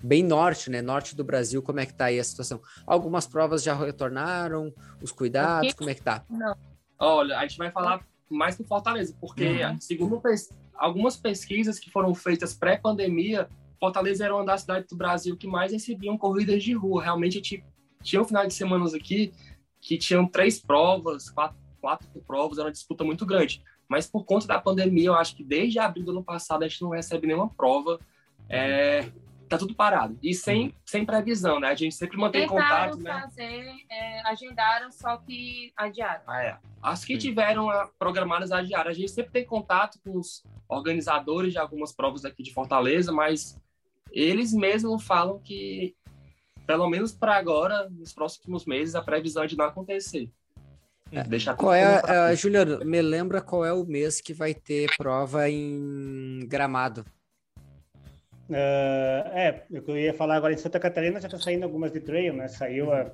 [0.04, 0.82] bem norte, né?
[0.82, 2.62] Norte do Brasil, como é que tá aí a situação?
[2.86, 6.24] Algumas provas já retornaram, os cuidados, como é que tá?
[6.30, 6.56] Não.
[6.97, 9.80] Olha, a gente vai falar mais do Fortaleza, porque Uhum.
[9.80, 15.38] segundo pes- algumas pesquisas que foram feitas pré-pandemia, Fortaleza era uma das cidades do Brasil
[15.38, 17.02] que mais recebiam corridas de rua.
[17.04, 17.64] Realmente ti-
[18.04, 19.32] tinha um final de semanas aqui
[19.82, 23.64] que tinham três provas, quatro, quatro provas, era uma disputa muito grande.
[23.88, 26.82] Mas por conta da pandemia, eu acho que desde abril do ano passado a gente
[26.82, 28.00] não recebe nenhuma prova.
[28.48, 29.10] É,
[29.50, 30.18] tá tudo parado.
[30.22, 31.70] E sem, sem previsão, né?
[31.70, 33.22] A gente sempre mantém Tentaram contato, né?
[33.22, 36.22] fazer, é, agendaram, só que adiaram.
[36.28, 36.58] Ah, é.
[36.82, 37.30] As que Sim.
[37.30, 38.92] tiveram ah, programadas a diária.
[38.92, 43.60] A gente sempre tem contato com os organizadores de algumas provas aqui de Fortaleza, mas
[44.12, 45.96] eles mesmos falam que
[46.70, 50.30] pelo menos para agora, nos próximos meses, a previsão é de não acontecer.
[51.11, 51.99] É, Deixar Qual é,
[52.32, 57.03] uh, Juliano, me lembra qual é o mês que vai ter prova em Gramado?
[58.51, 61.91] Ah, é, o que eu ia falar agora em Santa Catarina já tá saindo algumas
[61.91, 62.47] de trail, né?
[62.47, 63.13] Saiu a,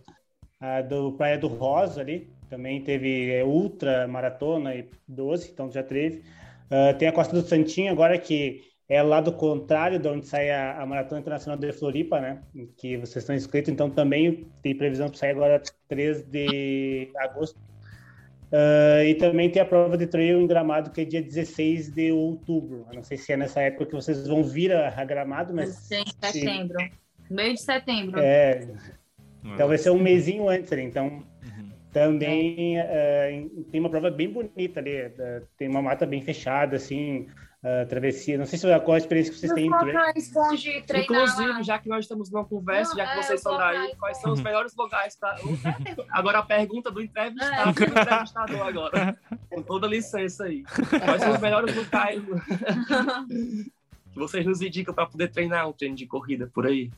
[0.60, 5.82] a do Praia do Rosa ali, também teve é, ultra maratona e 12, então já
[5.82, 6.26] teve.
[6.70, 10.52] Ah, tem a Costa do Santinho agora que é lá do contrário de onde sai
[10.52, 12.42] a, a Maratona Internacional de Floripa, né?
[12.56, 17.60] em Que vocês estão inscritos, então também tem previsão para sair agora 3 de agosto.
[18.52, 22.12] Ah, e também tem a prova de trail em Gramado, que é dia 16 de
[22.12, 22.86] outubro.
[22.90, 25.92] Eu não sei se é nessa época que vocês vão vir a, a Gramado, mas
[25.92, 26.78] Em setembro.
[27.30, 28.20] Meio de setembro.
[28.20, 28.68] é,
[29.44, 30.84] então vai ser um mesinho antes ali.
[30.84, 31.70] Então Uhum.
[31.92, 34.92] também eh, tem uma prova bem bonita ali.
[34.92, 37.28] eh, tem uma mata bem fechada, assim,
[37.88, 38.38] travessia.
[38.38, 40.14] Não sei se qual a experiência que vocês têm em treinar
[41.02, 44.18] Inclusive, já que nós estamos numa conversa, Não, já que é, vocês são daí, quais
[44.22, 45.38] são os melhores lugares para.
[46.12, 47.74] Agora a pergunta do entrevistado, É.
[47.74, 49.18] do entrevistador agora.
[49.50, 50.64] Com toda licença aí.
[50.64, 52.22] Quais são os melhores lugares
[54.14, 56.92] que vocês nos indicam para poder treinar um treino de corrida por aí?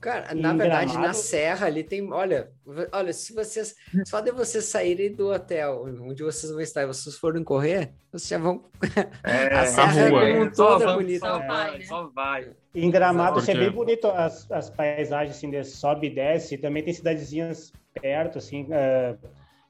[0.00, 2.10] Cara, na verdade, na serra ali tem.
[2.12, 2.50] Olha,
[2.92, 3.74] olha, se vocês.
[4.06, 8.28] Só de vocês saírem do hotel onde vocês vão estar e vocês forem correr, vocês
[8.28, 8.64] já vão.
[9.24, 10.24] É, A serra rua.
[10.24, 11.26] é como toda vamos, bonita.
[11.26, 11.84] Só Só vai, né?
[11.84, 12.50] só vai.
[12.74, 16.56] Em Gramado, Porque- assim, é bem bonito as, as paisagens, assim, de sobe e desce.
[16.56, 19.16] Também tem cidadezinhas perto, assim, eh,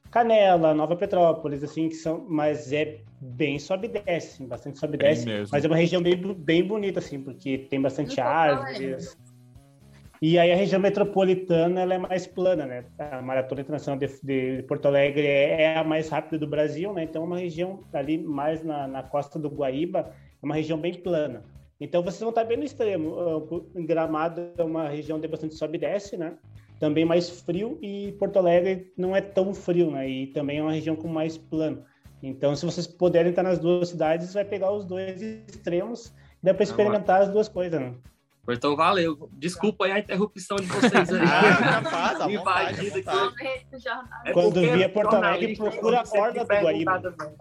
[0.09, 4.95] Canela, Nova Petrópolis, assim, que são, mas é bem sobe e desce, assim, bastante sobe
[4.95, 5.25] e desce.
[5.51, 9.17] Mas é uma região bem, bem bonita, assim, porque tem bastante árvores.
[10.21, 12.85] E aí a região metropolitana, ela é mais plana, né?
[12.99, 17.03] A Maratona Internacional de, de Porto Alegre é, é a mais rápida do Brasil, né?
[17.03, 20.93] Então é uma região ali mais na, na costa do Guaíba, é uma região bem
[20.93, 21.43] plana.
[21.79, 23.15] Então vocês vão estar bem no extremo.
[23.75, 26.37] Em Gramado é uma região de bastante sobe e desce, né?
[26.79, 30.07] Também mais frio e Porto Alegre não é tão frio, né?
[30.07, 31.83] E também é uma região com mais plano.
[32.21, 36.13] Então, se vocês puderem estar nas duas cidades, vai pegar os dois extremos,
[36.43, 37.95] dá para experimentar as duas coisas, né?
[38.49, 39.29] Então, valeu.
[39.33, 41.21] Desculpa aí a interrupção de vocês aí.
[41.25, 43.29] Ah, capaz, à vontade, jornal.
[44.25, 47.01] É Quando vier Porto Alegre, procura a Orla do Guaíba.
[47.01, 47.31] Tá?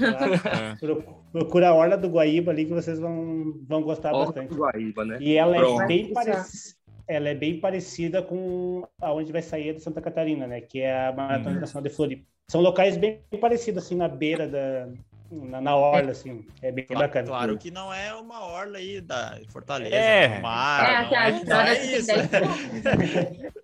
[0.00, 0.74] É.
[0.76, 4.48] Pro- Procura a Orla do Guaíba ali que vocês vão, vão gostar Orla bastante.
[4.48, 5.18] do Guaíba, né?
[5.20, 6.76] E ela é bem parecida.
[7.08, 10.60] Ela é bem parecida com aonde vai sair a de Santa Catarina, né?
[10.60, 11.50] Que é a Maratona Uhum.
[11.52, 12.24] Internacional de Floripa.
[12.50, 14.88] São locais bem parecidos, assim, na beira da...
[15.30, 16.46] Na, na orla, assim.
[16.62, 17.26] É bem Claro, bacana.
[17.26, 20.36] claro que não é uma orla aí da Fortaleza, É.
[20.36, 22.06] no mar, É, não, até é, a não é tem isso.
[22.06, 23.56] 10 quilômetros.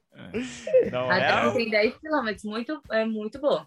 [0.90, 2.44] Não Até é que tem 10 quilômetros.
[2.44, 3.66] Muito, é muito boa.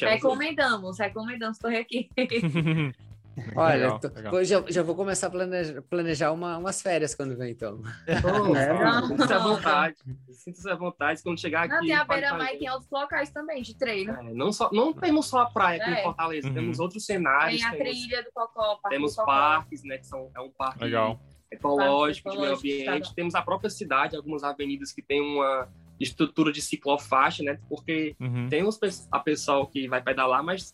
[0.00, 2.08] Recomendamos, recomendamos correr aqui.
[3.56, 4.30] Olha, Legal, tô- legal.
[4.32, 7.80] vou- já, já vou começar a planejar, planejar uma- umas férias quando vem, então.
[8.22, 9.02] Pô, É.
[9.06, 9.96] Sinta-se à vontade.
[10.30, 11.74] Sinta-se à vontade quando chegar aqui.
[11.74, 12.54] Não, tem a fazer.
[12.54, 14.12] e tem outros locais também de treino.
[14.12, 16.00] É, não, só, não temos só a praia aqui É.
[16.00, 16.54] em Fortaleza, Uhum.
[16.54, 19.26] temos outros cenários, Tem a temos, trilha do Cocó, Parque temos do Cocó.
[19.30, 19.98] parques, né?
[19.98, 21.20] Que são, é um parque Legal.
[21.50, 23.08] ecológico, de meio ambiente.
[23.08, 23.14] tá.
[23.14, 25.68] Temos a própria cidade, algumas avenidas que tem uma
[26.00, 27.58] estrutura de ciclofaixa, né?
[27.68, 28.48] Porque Uhum.
[28.48, 28.78] tem os,
[29.10, 30.72] a pessoal que vai pedalar, mas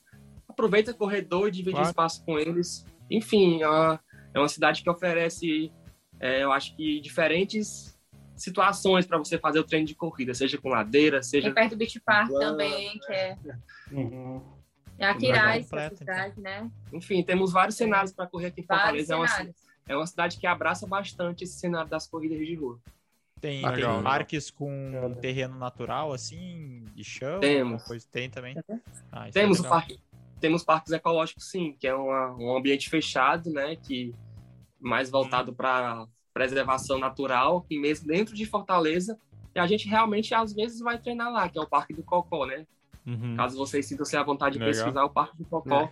[0.54, 1.88] aproveita o corredor e divide Claro.
[1.88, 2.86] espaço com eles.
[3.10, 4.00] Enfim, é uma,
[4.32, 5.70] é uma cidade que oferece,
[6.18, 7.92] é, eu acho que, diferentes
[8.36, 11.76] situações para você fazer o treino de corrida, seja com ladeira, seja Tem perto do
[11.76, 12.40] Beach Park Uau.
[12.40, 13.36] também, que é,
[13.92, 14.42] Uhum.
[14.98, 16.70] é a Quirais, essa completo, cidade, né?
[16.92, 19.14] Enfim, temos vários cenários para correr aqui em Vários Fortaleza.
[19.14, 19.54] É uma,
[19.88, 22.78] é uma cidade que abraça bastante esse cenário das corridas de rua.
[23.40, 24.02] Tem, Legal.
[24.02, 27.40] parques com terreno natural, assim, de chão?
[27.40, 27.82] Temos.
[27.84, 28.56] Coisa, tem também.
[29.12, 29.78] Ah, isso Temos, é o legal.
[29.80, 30.00] parque,
[30.40, 33.76] temos parques ecológicos, sim, que é uma- um ambiente fechado, né?
[33.76, 34.14] Que
[34.80, 39.18] mais voltado para preservação natural, e mesmo dentro de Fortaleza.
[39.54, 42.44] E a gente realmente, às vezes, vai treinar lá, que é o Parque do Cocó,
[42.44, 42.66] né?
[43.06, 43.36] Uhum.
[43.36, 44.74] Caso vocês sintam-se à vontade de Legal.
[44.74, 45.90] pesquisar o Parque do Cocó.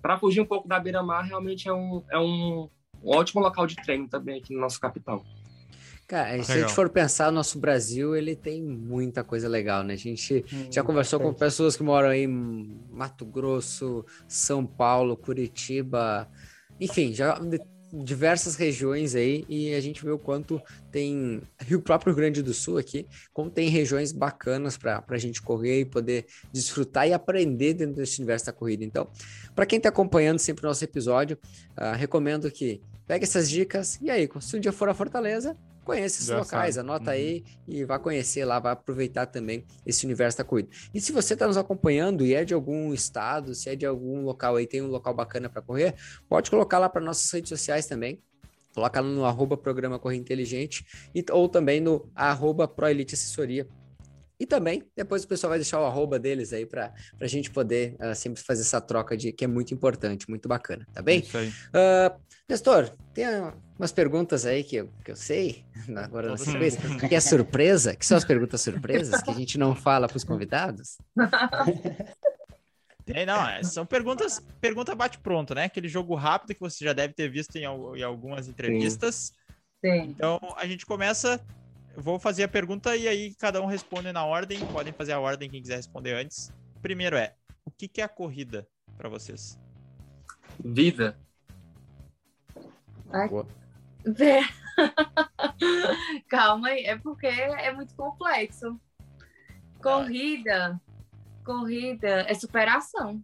[0.00, 2.68] Para fugir um pouco da beira-mar, realmente é um, é um
[3.04, 5.22] ótimo local de treino também aqui no nosso capital.
[6.06, 9.94] Cara, se a gente for pensar, o nosso Brasil, ele tem muita coisa legal, né?
[9.94, 12.28] A gente já Hum, conversou com pessoas que moram aí em
[12.90, 16.28] Mato Grosso, São Paulo, Curitiba,
[16.78, 17.58] enfim, já de
[17.92, 22.52] diversas regiões aí, e a gente vê o quanto tem Rio próprio Rio Grande do
[22.52, 27.72] Sul aqui, como tem regiões bacanas para a gente correr e poder desfrutar e aprender
[27.74, 28.84] dentro desse universo da corrida.
[28.84, 29.08] Então,
[29.54, 31.38] para quem está acompanhando sempre o nosso episódio,
[31.76, 36.16] ah, recomendo que pegue essas dicas e aí, se um dia for a Fortaleza, conheça
[36.16, 36.88] esses Já locais, sabe.
[36.88, 37.16] anota Uhum.
[37.16, 40.68] aí e vá conhecer lá, vai aproveitar também esse universo da corrida.
[40.92, 44.22] E se você está nos acompanhando e é de algum estado, se é de algum
[44.22, 45.94] local aí, tem um local bacana para correr,
[46.28, 48.22] pode colocar lá para nossas redes sociais também.
[48.74, 53.68] Coloca no arroba programa Correr Inteligente e, ou também no arroba Proelite Assessoria.
[54.38, 57.96] E também, depois o pessoal vai deixar o arroba deles aí para a gente poder
[58.00, 61.20] uh, sempre fazer essa troca de que é muito importante, muito bacana, tá bem?
[61.20, 61.48] Isso aí.
[61.48, 63.24] Uh, Nestor, tem
[63.78, 65.64] umas perguntas aí que eu, que eu sei,
[65.96, 69.74] agora na sequência, que é surpresa, que são as perguntas surpresas que a gente não
[69.74, 70.98] fala para os convidados.
[73.06, 75.64] Tem, não, é, são perguntas, pergunta bate-pronto, né?
[75.64, 79.32] Aquele jogo rápido que você já deve ter visto em, em algumas entrevistas.
[79.84, 80.02] Sim.
[80.08, 81.40] Então, a gente começa,
[81.96, 85.20] eu vou fazer a pergunta e aí cada um responde na ordem, podem fazer a
[85.20, 86.52] ordem quem quiser responder antes.
[86.82, 87.34] Primeiro é,
[87.64, 88.66] o que, que é a corrida
[88.96, 89.58] para vocês?
[90.58, 91.18] Vida.
[93.12, 93.46] Ai, Boa.
[94.04, 94.40] Vé.
[96.28, 98.78] Calma aí, é porque é muito complexo.
[99.80, 100.80] Corrida.
[101.44, 103.22] Corrida é superação.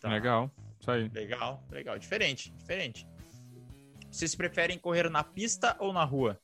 [0.00, 0.50] Tá, Legal.
[0.78, 1.08] Isso aí.
[1.08, 1.98] Legal, legal.
[1.98, 3.08] Diferente, diferente.
[4.10, 6.38] Vocês preferem correr na pista ou na rua?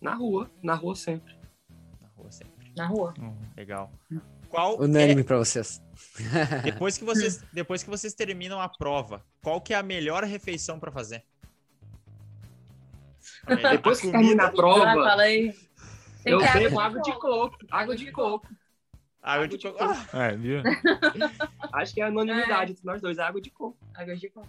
[0.00, 1.34] Na rua, na rua sempre.
[2.00, 2.72] Na rua sempre.
[2.76, 3.14] Na rua.
[3.56, 3.90] Legal.
[4.48, 5.82] Qual Unânime para vocês.
[6.34, 10.24] é, depois que vocês depois que vocês terminam a prova, qual que é a melhor
[10.24, 11.24] refeição para fazer?
[13.70, 15.54] Depois que termina a prova, fala aí.
[16.22, 17.50] Tem eu bebo água de coco.
[17.50, 17.58] coco.
[17.70, 18.48] Água de coco.
[19.22, 19.78] água de coco.
[20.12, 20.60] Ah, É, viu?
[21.72, 23.78] Acho que é a anonimidade entre nós dois, água de coco.
[23.94, 24.48] Água de coco.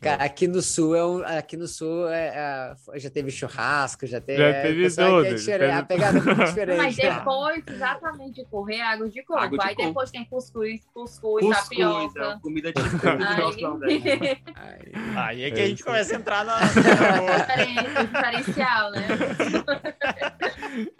[0.00, 4.20] Cara, aqui no sul é um, aqui no sul é, é, já teve churrasco, já
[4.20, 4.38] teve.
[4.38, 6.76] Já é, teve é tudo, diferente, teve- A pegada é diferente.
[6.76, 9.40] Mas depois, exatamente, de correr, água de coco.
[9.40, 9.88] Água de aí coco.
[9.88, 12.28] depois tem cuscuz, cuscuz, Cuscuz, é tapioca.
[12.28, 14.08] uma comida típica do nosso Nordeste.
[14.54, 14.80] Ai,
[15.16, 16.58] aí é que É a gente começa a entrar na.
[18.04, 19.06] Diferencial, né?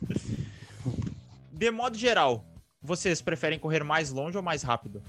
[1.53, 2.45] De modo geral,
[2.83, 5.03] vocês preferem correr mais longe ou mais rápido?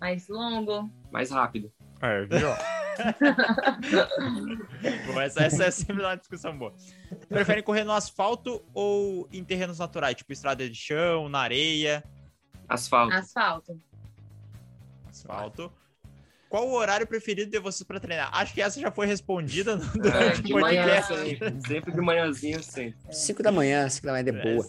[0.00, 0.90] Mais longo.
[1.10, 1.70] Mais rápido.
[2.02, 2.48] É, viu?
[5.06, 6.74] Bom, essa, essa é sempre uma discussão boa.
[7.28, 12.04] Preferem correr no asfalto ou em terrenos naturais, tipo estrada de chão, na areia?
[12.68, 13.14] Asfalto.
[13.14, 13.80] Asfalto.
[15.08, 15.72] Asfalto.
[16.48, 18.28] Qual o horário preferido de vocês para treinar?
[18.34, 21.14] Acho que essa já foi respondida no É, durante o de manhã podcast.
[21.16, 21.60] sempre.
[21.66, 22.98] Sempre de manhãzinho, sempre.
[23.14, 24.66] 5 da manhã, 5 da manhã é de boa.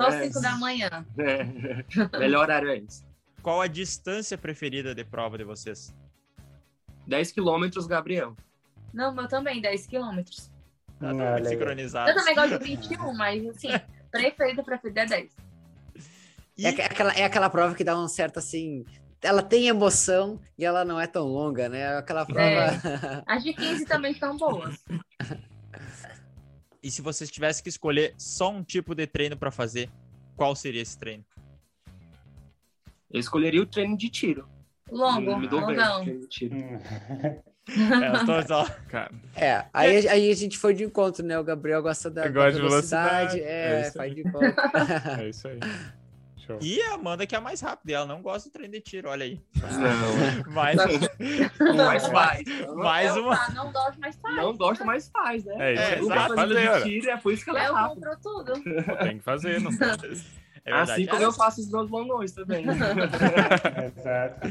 [0.00, 0.22] Só É.
[0.28, 1.06] 5 da manhã.
[1.18, 2.18] É.
[2.18, 3.04] Melhor horário é esse.
[3.42, 5.94] Qual a distância preferida de prova de vocês?
[7.06, 8.36] 10 quilômetros, Gabriel.
[8.92, 10.50] Não, meu também, 10 quilômetros.
[10.98, 11.44] Tá Ah, legal.
[11.52, 12.10] sincronizado.
[12.10, 13.68] Eu também gosto de 21, mas assim,
[14.10, 15.36] preferido, preferido é 10.
[16.58, 18.84] E É, aqu- aquela, é aquela prova que dá um certo assim.
[19.22, 21.96] Ela tem emoção e ela não é tão longa, né?
[21.98, 22.46] Aquela prova.
[23.26, 24.82] As de 15 também são boas.
[26.82, 29.90] E se vocês tivessem que escolher só um tipo de treino para fazer,
[30.36, 31.24] qual seria esse treino?
[33.10, 34.48] Eu escolheria o treino de tiro.
[34.90, 35.76] Longo, Me dou bem.
[35.76, 36.04] longão.
[36.04, 36.54] De tiro.
[36.56, 36.78] Hum.
[37.68, 41.36] É, só- Cara, É, aí, aí a gente foi de encontro, né?
[41.36, 44.54] O Gabriel gosta da, da gosto de velocidade, É, é faz de encontro.
[45.20, 45.58] é isso aí.
[46.46, 46.60] Show.
[46.62, 49.08] E a Amanda que é a mais rápida, ela não gosta do treino de tiro,
[49.10, 49.40] olha aí.
[49.56, 50.76] Não, Mais,
[51.76, 52.44] mas faz.
[52.76, 53.48] mais Eu uma.
[53.52, 54.36] não gosto, mas faz.
[54.36, 55.54] Não gosta, mas faz, né?
[55.58, 58.10] É isso É, gosta Faz de tiro, é por isso que ela é Eu rápida.
[58.10, 58.52] compro tudo.
[58.84, 59.72] Pô, Tem que fazer, não
[60.66, 60.72] É.
[60.72, 62.64] Assim como eu faço os meus balões também.
[62.66, 64.46] Exato.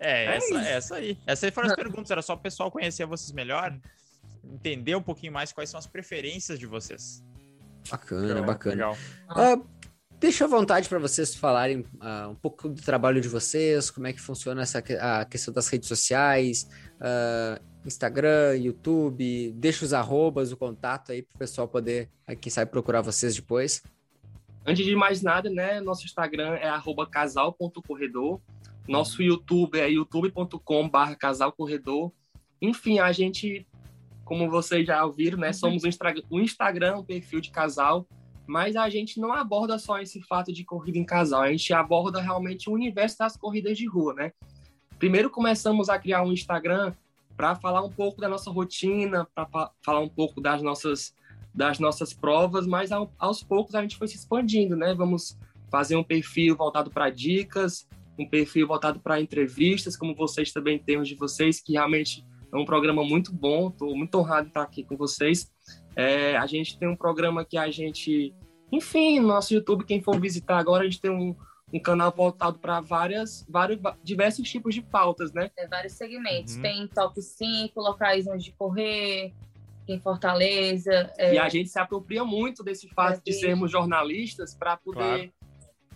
[0.00, 0.56] É, É essa, isso.
[0.58, 1.18] essa aí.
[1.26, 3.76] Essas aí foram as perguntas, era só o pessoal conhecer vocês melhor,
[4.44, 7.22] entender um pouquinho mais quais são as preferências de vocês.
[7.90, 8.74] Bacana, Legal, bacana.
[8.74, 8.98] Legal.
[9.28, 9.58] Ah,
[10.18, 14.12] deixa à vontade para vocês falarem ah, um pouco do trabalho de vocês, como é
[14.12, 16.68] que funciona essa que- a questão das redes sociais,
[17.00, 22.08] ah, Instagram, YouTube, deixa os arrobas, o contato aí para o pessoal poder,
[22.40, 23.82] quem sabe, procurar vocês depois.
[24.66, 25.80] Antes de mais nada, né?
[25.80, 26.70] Nosso Instagram é
[27.10, 28.40] casal.corredor.
[28.88, 32.12] Nosso YouTube é youtube.com.br casalcorredor.
[32.60, 33.66] Enfim, a gente,
[34.24, 35.52] como vocês já ouviram, né?
[35.52, 38.06] Somos um Instra- um Instagram, um perfil de casal,
[38.46, 42.20] mas a gente não aborda só esse fato de corrida em casal, a gente aborda
[42.20, 44.32] realmente o universo das corridas de rua, né?
[44.98, 46.94] Primeiro começamos a criar um Instagram
[47.36, 51.14] para falar um pouco da nossa rotina, para falar um pouco das nossas
[51.54, 54.92] das nossas provas, mas ao- aos poucos a gente foi se expandindo, né?
[54.92, 55.38] Vamos
[55.70, 57.86] fazer um perfil voltado para dicas,
[58.18, 62.64] um perfil voltado para entrevistas, como vocês também têm de vocês, que realmente é um
[62.64, 63.68] programa muito bom.
[63.68, 65.52] Estou muito honrado de estar aqui com vocês.
[65.96, 68.34] É, a gente tem um programa que a gente,
[68.70, 71.34] enfim, no nosso YouTube, quem for visitar agora, a gente tem um,
[71.72, 75.50] um canal voltado para várias, vários, diversos tipos de pautas, né?
[75.56, 76.56] Tem vários segmentos.
[76.56, 76.62] Uhum.
[76.62, 79.32] Tem top 5, locais onde correr,
[79.86, 81.12] em Fortaleza.
[81.18, 85.32] é, E a gente se apropria muito desse fato de sermos jornalistas para poder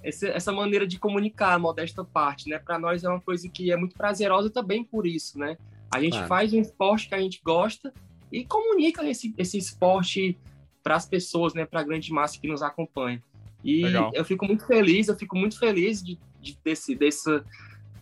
[0.02, 2.58] esse- essa maneira de comunicar, a modesta parte, né?
[2.58, 5.56] Para nós é uma coisa que é muito prazerosa também por isso, né?
[5.90, 6.28] A gente Claro.
[6.28, 7.92] faz um esporte que a gente gosta
[8.30, 10.38] e comunica esse, esse esporte
[10.84, 13.22] para as pessoas, né, para a grande massa que nos acompanha.
[13.64, 14.12] E Legal.
[14.14, 17.44] eu fico muito feliz, eu fico muito feliz de, de, desse, dessa,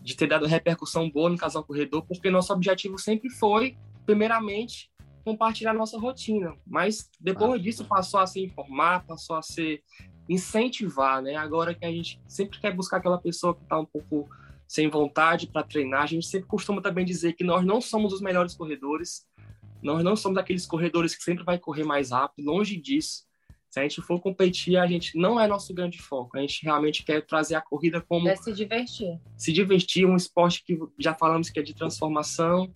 [0.02, 4.90] de ter dado repercussão boa no Casal Corredor, porque nosso objetivo sempre foi, primeiramente,
[5.30, 6.54] compartilhar nossa rotina.
[6.64, 7.64] Mas depois Ah.
[7.64, 9.82] disso passou a se informar, passou a ser
[10.28, 11.34] incentivar, né?
[11.34, 14.28] Agora que a gente sempre quer buscar aquela pessoa que está um pouco
[14.68, 18.20] sem vontade para treinar, a gente sempre costuma também dizer que nós não somos os
[18.20, 19.26] melhores corredores,
[19.82, 23.24] nós não somos aqueles corredores que sempre vai correr mais rápido, longe disso.
[23.68, 26.36] Se a gente for competir, a gente não é nosso grande foco.
[26.38, 29.20] A gente realmente quer trazer a corrida como É se divertir.
[29.36, 32.72] se divertir, um esporte que já falamos que é de transformação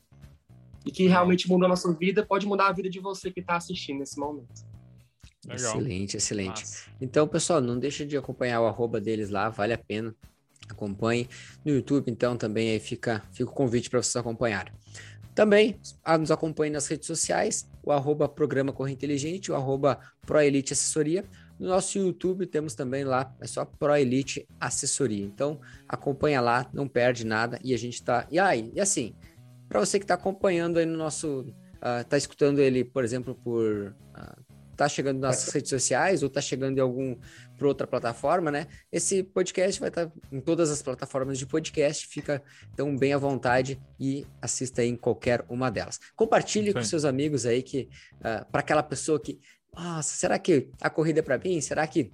[0.85, 3.57] e que realmente mudou a nossa vida, pode mudar a vida de você que está
[3.57, 4.71] assistindo nesse momento.
[5.47, 5.77] Legal.
[5.77, 6.61] Excelente, excelente.
[6.61, 6.91] Massa.
[7.01, 10.15] Então, pessoal, não deixa de acompanhar o arroba deles lá, vale a pena.
[10.69, 11.29] Acompanhe.
[11.65, 14.73] No YouTube, então, também aí fica, fica o convite para vocês acompanharem.
[15.35, 20.73] Também ah, nos acompanhe nas redes sociais, o arroba Programa Corre Inteligente, o arroba ProElite
[20.73, 21.25] Assessoria.
[21.59, 25.25] No nosso YouTube temos também lá, é só ProElite Assessoria.
[25.25, 28.27] Então, acompanha lá, não perde nada e a gente tá...
[28.31, 29.15] E aí, e assim,
[29.71, 31.47] para você que está acompanhando aí no nosso...
[31.81, 33.95] ah, tá escutando ele, por exemplo, por...
[34.13, 34.37] ah,
[34.77, 37.15] tá chegando nas redes sociais ou tá chegando em algum
[37.57, 38.67] por outra plataforma, né?
[38.91, 42.43] Esse podcast vai estar em todas as plataformas de podcast, fica
[42.73, 46.01] então bem à vontade e assista aí em qualquer uma delas.
[46.17, 47.91] Compartilhe Isso com seus amigos aí que
[48.51, 49.39] para aquela pessoa que,
[49.73, 51.61] nossa, será que a corrida é para mim?
[51.61, 52.11] Será que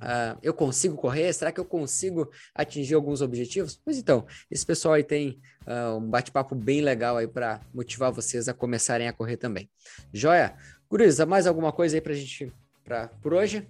[0.00, 1.32] ah, eu consigo correr?
[1.32, 3.80] Será que eu consigo atingir alguns objetivos?
[3.84, 8.48] Pois então, esse pessoal aí tem ah, um bate-papo bem legal aí para motivar vocês
[8.48, 9.70] a começarem a correr também.
[10.12, 10.56] Joia?
[10.88, 13.68] Guriza, mais alguma coisa aí pra gente, pra, por hoje?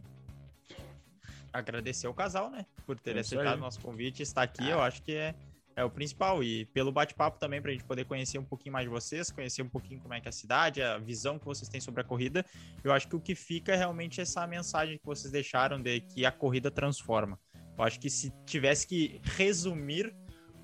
[1.52, 2.64] Agradecer o casal, né?
[2.86, 5.34] Por ter É aceitado o nosso convite, estar aqui, eu acho que é,
[5.78, 6.42] é o principal.
[6.42, 9.68] E pelo bate-papo também, pra gente poder conhecer um pouquinho mais de vocês, conhecer um
[9.68, 12.44] pouquinho como é que é a cidade, a visão que vocês têm sobre a corrida.
[12.82, 16.26] Eu acho que o que fica é realmente essa mensagem que vocês deixaram de que
[16.26, 17.38] a corrida transforma.
[17.76, 20.12] Eu acho que se tivesse que resumir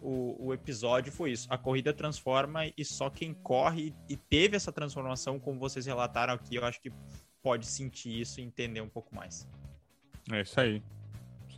[0.03, 1.47] o, o episódio, foi isso.
[1.49, 6.57] A corrida transforma e só quem corre e teve essa transformação, como vocês relataram aqui,
[6.57, 6.91] eu acho que
[7.41, 9.49] pode sentir isso e entender um pouco mais.
[10.33, 10.83] É isso aí.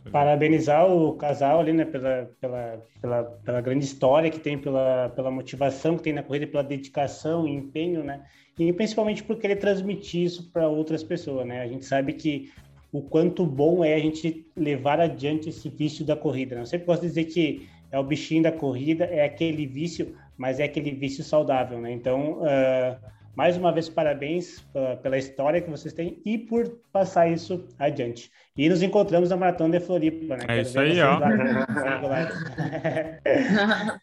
[0.07, 0.11] Aí.
[0.11, 5.29] Parabenizar o casal ali, né, pela, pela, pela, pela grande história que tem, pela, pela
[5.29, 8.23] motivação que tem na corrida, pela dedicação e empenho, né?
[8.57, 11.61] E principalmente por querer transmitir isso para outras pessoas, né?
[11.61, 12.51] A gente sabe que
[12.91, 16.55] o quanto bom é a gente levar adiante esse vício da corrida.
[16.55, 16.61] Né?
[16.61, 20.63] Eu sempre de dizer que é o bichinho da corrida, é aquele vício, mas é
[20.63, 21.91] aquele vício saudável, né?
[21.91, 22.97] Então, ah,
[23.37, 28.31] mais uma vez, parabéns pela, pela história que vocês têm e por passar isso adiante.
[28.57, 30.43] E nos encontramos na Maratona de Floripa, né?
[30.43, 31.19] É Quero isso aí, ó.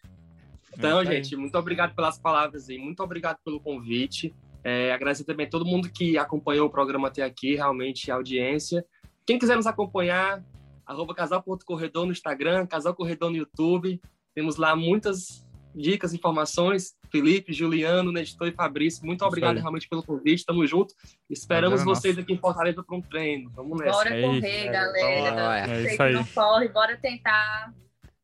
[0.77, 4.35] Então, É gente, muito obrigado pelas palavras aí, muito obrigado pelo convite.
[4.61, 8.85] É, agradecer também a todo mundo que acompanhou o programa até aqui, realmente, a audiência.
[9.25, 10.43] Quem quiser nos acompanhar,
[10.85, 14.01] arroba casal.corredor no Instagram, casal corredor no YouTube.
[14.33, 15.44] Temos lá muitas
[15.75, 16.95] dicas, informações.
[17.11, 19.61] Felipe, Juliano, Nestor e Fabrício, muito Isso obrigado aí.
[19.61, 20.45] realmente pelo convite.
[20.45, 20.93] Tamo junto.
[21.29, 22.23] Esperamos é vocês nosso.
[22.25, 23.49] aqui em Fortaleza para um treino.
[23.55, 23.91] Vamos nessa.
[23.91, 24.71] Bora É correr, isso.
[24.71, 25.31] galera.
[25.31, 25.57] Bora.
[25.59, 26.13] É Sei isso que aí.
[26.13, 27.73] não corre, bora tentar.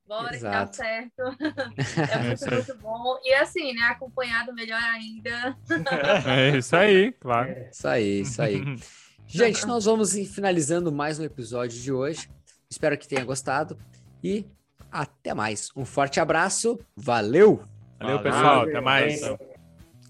[0.08, 0.76] Bora que dá Exato.
[0.76, 1.22] certo.
[2.12, 2.52] É É muito, aí.
[2.56, 3.18] muito bom.
[3.24, 3.84] E assim, né?
[3.84, 5.58] Acompanhado melhor ainda.
[6.28, 7.56] É isso aí, claro.
[7.72, 8.62] Isso aí, isso aí.
[9.28, 12.30] Gente, nós vamos ir finalizando mais um episódio de hoje.
[12.70, 13.78] Espero que tenha gostado
[14.22, 14.46] e
[14.92, 15.70] até mais.
[15.76, 17.64] Um forte abraço, valeu!
[18.00, 18.20] Valeu, Valeu.
[18.20, 18.62] pessoal.
[18.64, 19.22] Até mais.
[19.22, 19.38] Valeu.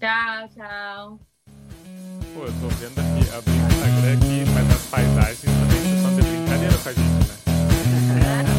[0.00, 1.18] Tchau, tchau.
[2.34, 6.22] Pô, eu tô vendo aqui, abrindo o Instagram aqui, mas as paisagens também são de
[6.22, 8.44] brincadeira com a gente, né?